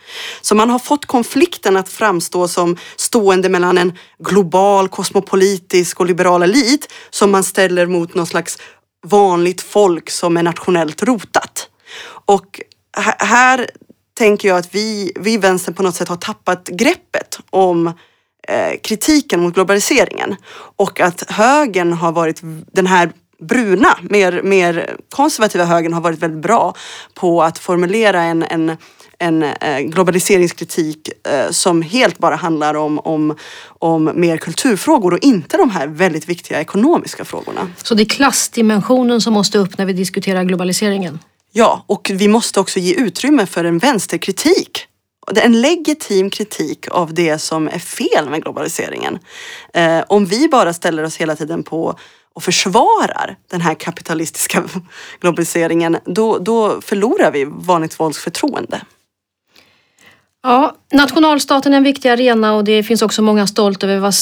Så 0.41 0.55
man 0.55 0.69
har 0.69 0.79
fått 0.79 1.05
konflikten 1.05 1.77
att 1.77 1.89
framstå 1.89 2.47
som 2.47 2.77
stående 2.95 3.49
mellan 3.49 3.77
en 3.77 3.97
global 4.19 4.89
kosmopolitisk 4.89 5.99
och 5.99 6.05
liberal 6.05 6.43
elit 6.43 6.93
som 7.09 7.31
man 7.31 7.43
ställer 7.43 7.85
mot 7.85 8.15
någon 8.15 8.27
slags 8.27 8.57
vanligt 9.07 9.61
folk 9.61 10.09
som 10.09 10.37
är 10.37 10.43
nationellt 10.43 11.03
rotat. 11.03 11.69
Och 12.25 12.61
här 13.17 13.69
tänker 14.17 14.47
jag 14.47 14.57
att 14.57 14.75
vi, 14.75 15.11
vi 15.15 15.33
i 15.33 15.37
vänstern 15.37 15.73
på 15.73 15.83
något 15.83 15.95
sätt 15.95 16.07
har 16.07 16.15
tappat 16.15 16.67
greppet 16.67 17.39
om 17.49 17.87
eh, 18.47 18.79
kritiken 18.83 19.39
mot 19.39 19.53
globaliseringen 19.53 20.35
och 20.75 21.01
att 21.01 21.31
högern 21.31 21.93
har 21.93 22.11
varit 22.11 22.39
den 22.71 22.87
här 22.87 23.11
bruna, 23.39 23.97
mer, 24.01 24.41
mer 24.43 24.95
konservativa 25.09 25.65
högern 25.65 25.93
har 25.93 26.01
varit 26.01 26.19
väldigt 26.19 26.41
bra 26.41 26.73
på 27.13 27.43
att 27.43 27.59
formulera 27.59 28.21
en, 28.21 28.43
en, 28.43 28.77
en 29.19 29.43
eh, 29.43 29.79
globaliseringskritik 29.79 31.09
eh, 31.27 31.51
som 31.51 31.81
helt 31.81 32.17
bara 32.17 32.35
handlar 32.35 32.73
om, 32.73 32.99
om, 32.99 33.37
om 33.67 34.11
mer 34.15 34.37
kulturfrågor 34.37 35.13
och 35.13 35.19
inte 35.19 35.57
de 35.57 35.69
här 35.69 35.87
väldigt 35.87 36.29
viktiga 36.29 36.61
ekonomiska 36.61 37.25
frågorna. 37.25 37.67
Så 37.83 37.95
det 37.95 38.03
är 38.03 38.09
klassdimensionen 38.09 39.21
som 39.21 39.33
måste 39.33 39.57
upp 39.57 39.77
när 39.77 39.85
vi 39.85 39.93
diskuterar 39.93 40.43
globaliseringen? 40.43 41.19
Ja, 41.57 41.83
och 41.87 42.11
vi 42.13 42.27
måste 42.27 42.59
också 42.59 42.79
ge 42.79 42.93
utrymme 42.93 43.45
för 43.45 43.63
en 43.63 43.77
vänsterkritik. 43.77 44.87
En 45.35 45.61
legitim 45.61 46.29
kritik 46.29 46.87
av 46.91 47.13
det 47.13 47.39
som 47.39 47.67
är 47.67 47.79
fel 47.79 48.29
med 48.29 48.41
globaliseringen. 48.43 49.19
Eh, 49.73 50.03
om 50.07 50.25
vi 50.25 50.47
bara 50.47 50.73
ställer 50.73 51.03
oss 51.03 51.17
hela 51.17 51.35
tiden 51.35 51.63
på 51.63 51.95
och 52.33 52.43
försvarar 52.43 53.37
den 53.51 53.61
här 53.61 53.73
kapitalistiska 53.73 54.63
globaliseringen, 55.21 55.97
då, 56.05 56.37
då 56.37 56.81
förlorar 56.81 57.31
vi 57.31 57.45
vanligt 57.45 57.93
folks 57.93 58.17
förtroende. 58.17 58.81
Ja, 60.43 60.75
nationalstaten 60.93 61.73
är 61.73 61.77
en 61.77 61.83
viktig 61.83 62.09
arena 62.09 62.53
och 62.53 62.63
det 62.63 62.83
finns 62.83 63.01
också 63.01 63.21
många 63.21 63.47
stolta 63.47 63.87
över, 63.87 64.13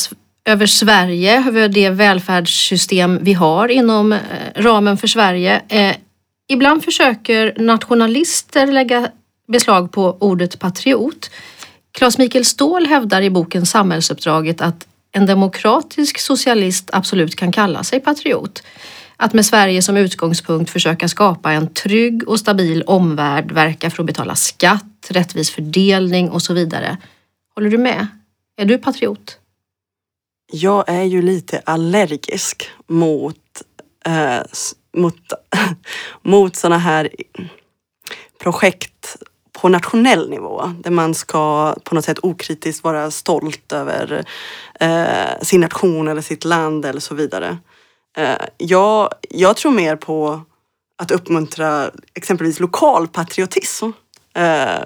över 0.46 0.66
Sverige, 0.66 1.48
över 1.48 1.68
det 1.68 1.90
välfärdssystem 1.90 3.20
vi 3.22 3.34
har 3.34 3.68
inom 3.68 4.12
eh, 4.12 4.20
ramen 4.56 4.98
för 4.98 5.08
Sverige. 5.08 5.62
Eh, 5.70 5.96
Ibland 6.48 6.84
försöker 6.84 7.54
nationalister 7.60 8.68
lägga 8.68 9.12
beslag 9.48 9.92
på 9.92 10.18
ordet 10.20 10.60
patriot. 10.60 11.32
Claes 11.92 12.18
Mikael 12.18 12.46
Ståhl 12.46 12.86
hävdar 12.86 13.22
i 13.22 13.30
boken 13.30 13.66
Samhällsuppdraget 13.66 14.62
att 14.62 14.88
en 15.12 15.26
demokratisk 15.26 16.20
socialist 16.20 16.90
absolut 16.94 17.36
kan 17.36 17.52
kalla 17.52 17.84
sig 17.84 18.00
patriot. 18.00 18.64
Att 19.18 19.34
med 19.34 19.46
Sverige 19.46 19.82
som 19.82 19.98
utgångspunkt 19.98 20.72
försöka 20.72 21.08
skapa 21.08 21.52
en 21.52 21.74
trygg 21.74 22.28
och 22.28 22.40
stabil 22.40 22.84
omvärld, 22.84 23.52
verka 23.52 23.90
för 23.90 24.04
att 24.04 24.08
betala 24.08 24.36
skatt, 24.36 25.08
rättvis 25.10 25.50
fördelning 25.52 26.30
och 26.30 26.42
så 26.42 26.54
vidare. 26.54 26.98
Håller 27.56 27.70
du 27.70 27.78
med? 27.78 28.08
Är 28.58 28.66
du 28.66 28.78
patriot? 28.78 29.38
Jag 30.52 30.90
är 30.90 31.04
ju 31.04 31.22
lite 31.22 31.62
allergisk 31.66 32.70
mot 32.88 33.38
eh, 34.06 34.42
mot, 34.94 35.18
mot 36.22 36.56
sådana 36.56 36.78
här 36.78 37.10
projekt 38.40 39.18
på 39.52 39.70
nationell 39.70 40.30
nivå 40.30 40.74
där 40.80 40.92
man 40.92 41.14
ska 41.14 41.76
på 41.84 41.96
något 41.96 42.06
sätt 42.06 42.20
okritiskt 42.24 42.84
vara 42.84 43.12
stolt 43.12 43.72
över 43.72 44.26
eh, 44.80 45.40
sin 45.42 45.62
nation 45.62 46.08
eller 46.08 46.22
sitt 46.22 46.46
land 46.46 46.86
eller 46.86 47.00
så 47.00 47.16
vidare. 47.16 47.58
Eh, 48.18 48.46
jag, 48.58 49.10
jag 49.30 49.58
tror 49.58 49.72
mer 49.72 49.96
på 49.96 50.42
att 50.98 51.12
uppmuntra 51.12 51.92
exempelvis 52.14 52.60
lokal 52.60 53.08
patriotism. 53.08 53.90
Eh, 54.36 54.84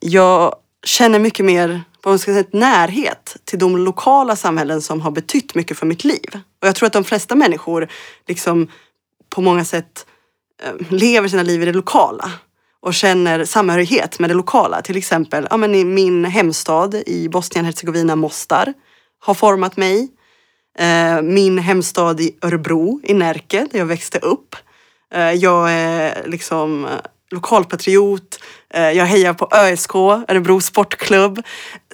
jag 0.00 0.54
känner 0.86 1.18
mycket 1.18 1.44
mer 1.46 1.82
vad 2.02 2.12
man 2.12 2.18
ska 2.18 2.32
säga, 2.32 2.44
närhet 2.50 3.36
till 3.44 3.58
de 3.58 3.76
lokala 3.76 4.36
samhällen 4.36 4.82
som 4.82 5.00
har 5.00 5.10
betytt 5.10 5.54
mycket 5.54 5.78
för 5.78 5.86
mitt 5.86 6.04
liv. 6.04 6.40
Och 6.62 6.68
jag 6.68 6.74
tror 6.74 6.86
att 6.86 6.92
de 6.92 7.04
flesta 7.04 7.34
människor 7.34 7.88
liksom 8.26 8.68
på 9.36 9.42
många 9.42 9.64
sätt 9.64 10.06
eh, 10.62 10.72
lever 10.88 11.28
sina 11.28 11.42
liv 11.42 11.62
i 11.62 11.64
det 11.64 11.72
lokala 11.72 12.30
och 12.80 12.94
känner 12.94 13.44
samhörighet 13.44 14.18
med 14.18 14.30
det 14.30 14.34
lokala. 14.34 14.82
Till 14.82 14.96
exempel 14.96 15.46
ja, 15.50 15.56
men 15.56 15.74
i 15.74 15.84
min 15.84 16.24
hemstad 16.24 16.94
i 16.94 17.28
Bosnien-Hercegovina, 17.28 18.16
Mostar, 18.16 18.74
har 19.18 19.34
format 19.34 19.76
mig. 19.76 20.08
Eh, 20.78 21.22
min 21.22 21.58
hemstad 21.58 22.20
i 22.20 22.36
Örebro, 22.42 23.00
i 23.04 23.14
Närke, 23.14 23.68
där 23.70 23.78
jag 23.78 23.86
växte 23.86 24.18
upp. 24.18 24.56
Eh, 25.14 25.32
jag 25.32 25.72
är 25.72 26.26
liksom 26.26 26.88
lokalpatriot. 27.30 28.40
Jag 28.68 29.06
hejar 29.06 29.34
på 29.34 29.48
ÖSK, 29.52 29.94
Örebro 29.94 30.60
Sportklubb. 30.60 31.42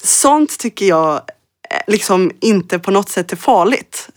Sånt 0.02 0.58
tycker 0.58 0.86
jag 0.86 1.20
liksom 1.86 2.30
inte 2.40 2.78
på 2.78 2.90
något 2.90 3.08
sätt 3.08 3.32
är 3.32 3.36
farligt. 3.36 4.08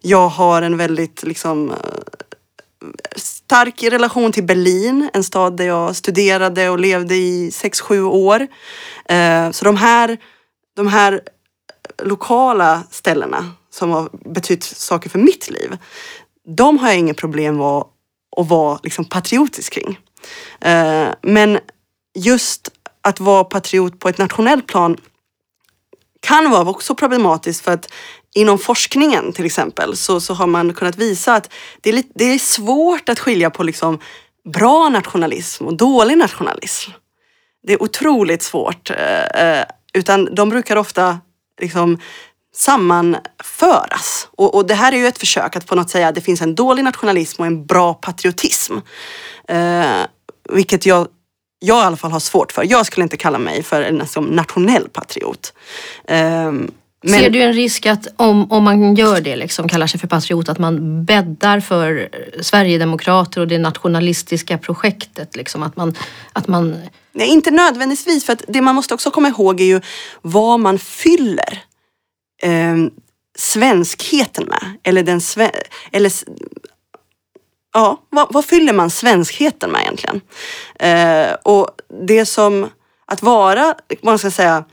Jag 0.00 0.28
har 0.28 0.62
en 0.62 0.76
väldigt 0.76 1.22
liksom 1.22 1.72
stark 3.16 3.82
relation 3.82 4.32
till 4.32 4.44
Berlin, 4.44 5.10
en 5.12 5.24
stad 5.24 5.56
där 5.56 5.64
jag 5.64 5.96
studerade 5.96 6.68
och 6.68 6.78
levde 6.78 7.14
i 7.14 7.50
6-7 7.50 8.02
år. 8.02 8.46
Eh, 9.04 9.50
så 9.50 9.64
de 9.64 9.76
här, 9.76 10.18
de 10.76 10.86
här 10.86 11.20
lokala 12.02 12.82
ställena 12.90 13.52
som 13.70 13.90
har 13.90 14.10
betytt 14.12 14.64
saker 14.64 15.10
för 15.10 15.18
mitt 15.18 15.50
liv, 15.50 15.78
de 16.56 16.78
har 16.78 16.88
jag 16.88 16.98
inga 16.98 17.14
problem 17.14 17.56
med 17.56 17.66
att 17.66 18.48
vara 18.48 18.78
liksom 18.82 19.04
patriotisk 19.04 19.72
kring. 19.72 19.98
Eh, 20.60 21.08
men 21.22 21.58
just 22.14 22.68
att 23.02 23.20
vara 23.20 23.44
patriot 23.44 23.98
på 23.98 24.08
ett 24.08 24.18
nationellt 24.18 24.66
plan 24.66 24.96
kan 26.20 26.50
vara 26.50 26.70
också 26.70 26.94
problematiskt 26.94 27.64
för 27.64 27.72
att 27.72 27.92
inom 28.34 28.58
forskningen 28.58 29.32
till 29.32 29.46
exempel 29.46 29.96
så, 29.96 30.20
så 30.20 30.34
har 30.34 30.46
man 30.46 30.74
kunnat 30.74 30.96
visa 30.96 31.34
att 31.34 31.52
det 31.80 31.90
är, 31.90 31.94
lite, 31.94 32.12
det 32.14 32.24
är 32.24 32.38
svårt 32.38 33.08
att 33.08 33.18
skilja 33.18 33.50
på 33.50 33.62
liksom 33.62 33.98
bra 34.52 34.88
nationalism 34.88 35.66
och 35.66 35.76
dålig 35.76 36.18
nationalism. 36.18 36.90
Det 37.62 37.72
är 37.72 37.82
otroligt 37.82 38.42
svårt. 38.42 38.90
Eh, 38.90 39.24
eh 39.24 39.64
utan 39.92 40.34
de 40.34 40.48
brukar 40.48 40.76
ofta 40.76 41.18
liksom 41.60 41.98
sammanföras. 42.54 44.28
Och, 44.36 44.54
och, 44.54 44.66
det 44.66 44.74
här 44.74 44.92
är 44.92 44.96
ju 44.96 45.06
ett 45.06 45.18
försök 45.18 45.56
att 45.56 45.66
på 45.66 45.74
något 45.74 45.90
säga 45.90 46.08
att 46.08 46.14
det 46.14 46.20
finns 46.20 46.42
en 46.42 46.54
dålig 46.54 46.84
nationalism 46.84 47.42
och 47.42 47.46
en 47.46 47.66
bra 47.66 47.94
patriotism. 47.94 48.76
Eh, 49.48 50.06
vilket 50.52 50.86
jag, 50.86 51.08
jag 51.58 51.82
i 51.82 51.86
alla 51.86 51.96
fall 51.96 52.10
har 52.10 52.20
svårt 52.20 52.52
för. 52.52 52.64
Jag 52.70 52.86
skulle 52.86 53.02
inte 53.02 53.16
kalla 53.16 53.38
mig 53.38 53.62
för 53.62 53.82
en 53.82 54.02
nationell 54.30 54.88
patriot. 54.88 55.52
Eh, 56.04 56.52
men... 57.02 57.20
Ser 57.20 57.30
du 57.30 57.42
en 57.42 57.52
risk 57.52 57.86
att 57.86 58.06
om, 58.16 58.52
om 58.52 58.64
man 58.64 58.94
gör 58.94 59.20
det, 59.20 59.36
liksom, 59.36 59.68
kallar 59.68 59.86
sig 59.86 60.00
för 60.00 60.06
patriot, 60.06 60.48
att 60.48 60.58
man 60.58 61.04
bäddar 61.04 61.60
för 61.60 62.08
Sverigedemokrater 62.40 63.40
och 63.40 63.48
det 63.48 63.58
nationalistiska 63.58 64.58
projektet? 64.58 65.36
Liksom, 65.36 65.62
att 65.62 65.76
man, 65.76 65.94
att 66.32 66.48
man... 66.48 66.76
Nej, 67.12 67.28
inte 67.28 67.50
nödvändigtvis. 67.50 68.26
För 68.26 68.32
att 68.32 68.42
det 68.48 68.60
man 68.60 68.74
måste 68.74 68.94
också 68.94 69.10
komma 69.10 69.28
ihåg 69.28 69.60
är 69.60 69.64
ju 69.64 69.80
vad 70.22 70.60
man 70.60 70.78
fyller 70.78 71.62
eh, 72.42 72.76
svenskheten 73.38 74.44
med. 74.44 74.78
Eller 74.82 75.02
den 75.02 75.20
sve 75.20 75.50
eller, 75.92 76.12
ja, 77.74 78.02
vad, 78.10 78.32
vad, 78.32 78.44
fyller 78.44 78.72
man 78.72 78.90
svenskheten 78.90 79.70
med 79.70 79.80
egentligen? 79.82 80.20
Eh, 80.74 81.34
och 81.42 81.68
det 82.06 82.26
som, 82.26 82.68
att 83.06 83.22
vara, 83.22 83.74
man 84.02 84.18
ska 84.18 84.30
säga, 84.30 84.64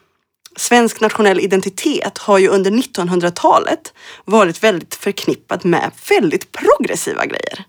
svensk 0.58 1.02
nationell 1.02 1.40
identitet 1.40 2.18
har 2.18 2.38
ju 2.38 2.48
under 2.48 2.72
1900-talet 2.72 3.94
varit 4.26 4.64
väldigt 4.64 4.96
förknippat 4.96 5.64
med 5.64 5.92
väldigt 6.10 6.52
progressiva 6.52 7.26
grejer. 7.26 7.64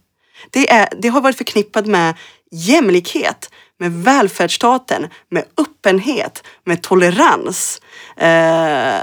Det, 0.51 0.70
är, 0.70 0.88
det 0.98 1.09
har 1.09 1.20
varit 1.20 1.37
förknippat 1.37 1.87
med 1.87 2.14
jämlikhet, 2.51 3.51
med 3.79 3.92
välfärdsstaten, 3.92 5.09
med 5.29 5.44
öppenhet, 5.57 6.42
med 6.64 6.83
tolerans. 6.83 7.81
Eh, 8.16 9.01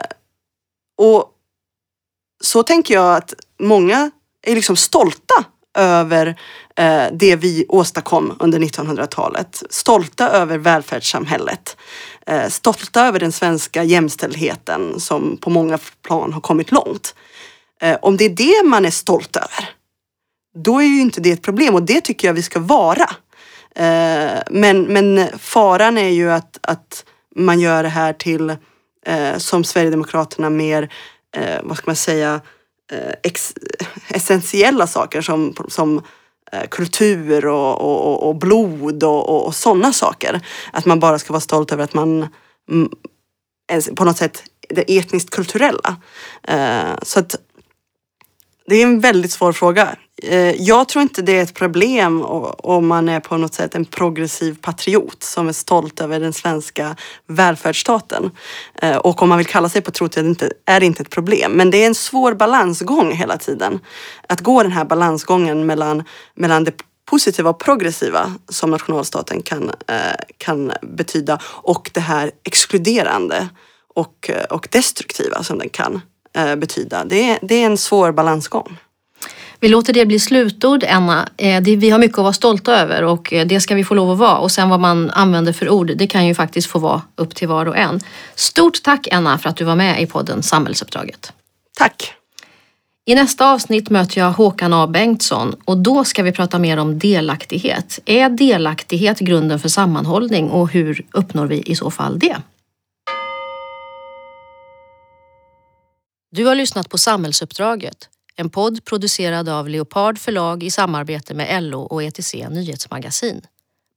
och 0.97 1.31
så 2.43 2.63
tänker 2.63 2.93
jag 2.93 3.15
att 3.15 3.33
många 3.59 4.11
är 4.41 4.55
liksom 4.55 4.75
stolta 4.75 5.45
över 5.75 6.35
eh, 6.75 7.03
det 7.13 7.35
vi 7.35 7.65
åstadkom 7.69 8.37
under 8.39 8.59
1900-talet. 8.59 9.63
Stolta 9.69 10.29
över 10.29 10.57
välfärdssamhället. 10.57 11.77
Eh, 12.27 12.47
stolta 12.47 13.05
över 13.05 13.19
den 13.19 13.31
svenska 13.31 13.83
jämställdheten 13.83 14.99
som 14.99 15.37
på 15.41 15.49
många 15.49 15.79
plan 16.01 16.33
har 16.33 16.41
kommit 16.41 16.71
långt. 16.71 17.15
Eh, 17.81 17.97
om 18.01 18.17
det 18.17 18.25
är 18.25 18.29
det 18.29 18.69
man 18.69 18.85
är 18.85 18.91
stolt 18.91 19.35
över, 19.35 19.69
då 20.57 20.79
är 20.79 20.85
ju 20.85 21.01
inte 21.01 21.21
det 21.21 21.31
ett 21.31 21.41
problem 21.41 21.75
och 21.75 21.83
det 21.83 22.01
tycker 22.01 22.27
jag 22.27 22.33
vi 22.33 22.43
ska 22.43 22.59
vara. 22.59 23.09
Eh, 23.75 24.39
men, 24.49 24.81
men 24.81 25.27
faran 25.39 25.97
är 25.97 26.09
ju 26.09 26.31
att, 26.31 26.59
att 26.61 27.05
man 27.35 27.59
gör 27.59 27.83
det 27.83 27.89
här 27.89 28.13
till, 28.13 28.49
eh, 29.05 29.37
som 29.37 29.63
Sverigedemokraterna, 29.63 30.49
mer, 30.49 30.93
eh, 31.37 31.59
vad 31.63 31.77
ska 31.77 31.85
man 31.85 31.95
säga, 31.95 32.33
Eh, 32.33 32.41
Eh, 32.91 33.13
ex, 33.23 33.53
essentiella 34.07 34.87
saker 34.87 35.21
som, 35.21 35.53
som 35.67 36.01
eh, 36.51 36.67
kultur 36.69 37.45
och, 37.45 37.81
och, 37.81 38.29
och 38.29 38.35
blod 38.35 39.03
och, 39.03 39.45
och, 39.45 39.55
sådana 39.55 39.93
saker. 39.93 40.41
Att 40.73 40.85
man 40.85 40.99
bara 40.99 41.19
ska 41.19 41.33
vara 41.33 41.41
stolt 41.41 41.71
över 41.71 41.83
att 41.83 41.93
man 41.93 42.27
mm, 42.71 42.89
på 43.95 44.05
något 44.05 44.17
sätt 44.17 44.43
det 44.69 44.97
etniskt 44.97 45.29
kulturella. 45.29 45.95
Eh, 46.43 46.95
så 47.01 47.19
att 47.19 47.35
det 48.67 48.75
är 48.75 48.83
en 48.83 48.99
väldigt 48.99 49.31
svår 49.31 49.53
fråga. 49.53 49.95
Eh, 50.23 50.61
jag 50.61 50.89
tror 50.89 51.01
inte 51.01 51.21
det 51.21 51.37
är 51.37 51.43
ett 51.43 51.53
problem 51.53 52.21
om 52.57 52.87
man 52.87 53.09
är 53.09 53.19
på 53.19 53.37
något 53.37 53.53
sätt 53.53 53.75
en 53.75 53.85
progressiv 53.85 54.57
patriot 54.61 55.23
som 55.23 55.47
är 55.47 55.53
stolt 55.53 56.01
över 56.01 56.19
den 56.19 56.33
svenska 56.33 56.95
välfärdsstaten. 57.27 58.31
Eh, 58.81 58.97
och 58.97 59.21
om 59.21 59.29
man 59.29 59.37
vill 59.37 59.47
kalla 59.47 59.69
sig 59.69 59.81
patriot 59.81 60.17
är 60.65 60.79
det 60.79 60.85
inte 60.85 61.03
ett 61.03 61.09
problem. 61.09 61.51
Men 61.51 61.71
det 61.71 61.83
är 61.83 61.87
en 61.87 61.95
svår 61.95 62.33
balansgång 62.33 63.11
hela 63.11 63.37
tiden. 63.37 63.79
Att 64.29 64.41
gå 64.41 64.63
den 64.63 64.71
här 64.71 64.85
balansgången 64.85 65.65
mellan, 65.65 66.03
mellan 66.35 66.63
det 66.63 66.73
positiva 67.05 67.49
och 67.49 67.59
progressiva 67.59 68.33
som 68.49 68.71
nationalstaten 68.71 69.41
kan, 69.41 69.71
eh, 69.87 69.95
kan 70.37 70.71
betyda 70.81 71.39
och 71.45 71.91
det 71.93 71.99
här 71.99 72.31
exkluderande 72.43 73.47
och, 73.95 74.29
och 74.49 74.67
destruktiva 74.71 75.43
som 75.43 75.57
den 75.57 75.69
kan 75.69 76.01
betyda. 76.57 77.05
Det 77.05 77.29
är, 77.29 77.39
det 77.41 77.55
är 77.55 77.65
en 77.65 77.77
svår 77.77 78.11
balansgång. 78.11 78.77
Vi 79.59 79.67
låter 79.67 79.93
det 79.93 80.05
bli 80.05 80.19
slutord, 80.19 80.83
Enna. 80.87 81.29
Eh, 81.37 81.61
vi 81.61 81.89
har 81.89 81.99
mycket 81.99 82.17
att 82.17 82.23
vara 82.23 82.33
stolta 82.33 82.81
över 82.81 83.03
och 83.03 83.33
eh, 83.33 83.47
det 83.47 83.59
ska 83.59 83.75
vi 83.75 83.83
få 83.83 83.93
lov 83.93 84.11
att 84.11 84.17
vara. 84.17 84.37
Och 84.37 84.51
sen 84.51 84.69
vad 84.69 84.79
man 84.79 85.09
använder 85.09 85.53
för 85.53 85.69
ord, 85.69 85.91
det 85.95 86.07
kan 86.07 86.27
ju 86.27 86.35
faktiskt 86.35 86.67
få 86.67 86.79
vara 86.79 87.01
upp 87.15 87.35
till 87.35 87.47
var 87.47 87.65
och 87.65 87.77
en. 87.77 87.99
Stort 88.35 88.83
tack 88.83 89.07
Enna 89.11 89.37
för 89.37 89.49
att 89.49 89.57
du 89.57 89.63
var 89.63 89.75
med 89.75 90.01
i 90.01 90.05
podden 90.05 90.43
Samhällsuppdraget. 90.43 91.33
Tack. 91.77 92.13
I 93.07 93.15
nästa 93.15 93.51
avsnitt 93.51 93.89
möter 93.89 94.21
jag 94.21 94.31
Håkan 94.31 94.73
A 94.73 94.87
Bengtsson 94.87 95.55
och 95.65 95.77
då 95.77 96.03
ska 96.03 96.23
vi 96.23 96.31
prata 96.31 96.59
mer 96.59 96.77
om 96.77 96.99
delaktighet. 96.99 97.99
Är 98.05 98.29
delaktighet 98.29 99.19
grunden 99.19 99.59
för 99.59 99.69
sammanhållning 99.69 100.49
och 100.49 100.71
hur 100.71 101.05
uppnår 101.11 101.45
vi 101.45 101.61
i 101.61 101.75
så 101.75 101.91
fall 101.91 102.19
det? 102.19 102.37
Du 106.31 106.45
har 106.45 106.55
lyssnat 106.55 106.89
på 106.89 106.97
Samhällsuppdraget 106.97 108.09
en 108.35 108.49
podd 108.49 108.85
producerad 108.85 109.49
av 109.49 109.69
Leopard 109.69 110.17
förlag 110.17 110.63
i 110.63 110.71
samarbete 110.71 111.33
med 111.33 111.63
LO 111.63 111.81
och 111.81 112.03
ETC 112.03 112.33
Nyhetsmagasin. 112.33 113.41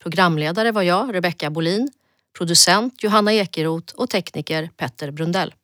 Programledare 0.03 0.73
var 0.73 0.83
jag, 0.83 1.15
Rebecka 1.15 1.51
Bolin, 1.51 1.91
producent 2.39 3.03
Johanna 3.03 3.33
Ekeroth 3.33 3.95
och 3.95 4.11
tekniker 4.11 4.71
Petter 4.77 5.11
Brundell. 5.11 5.55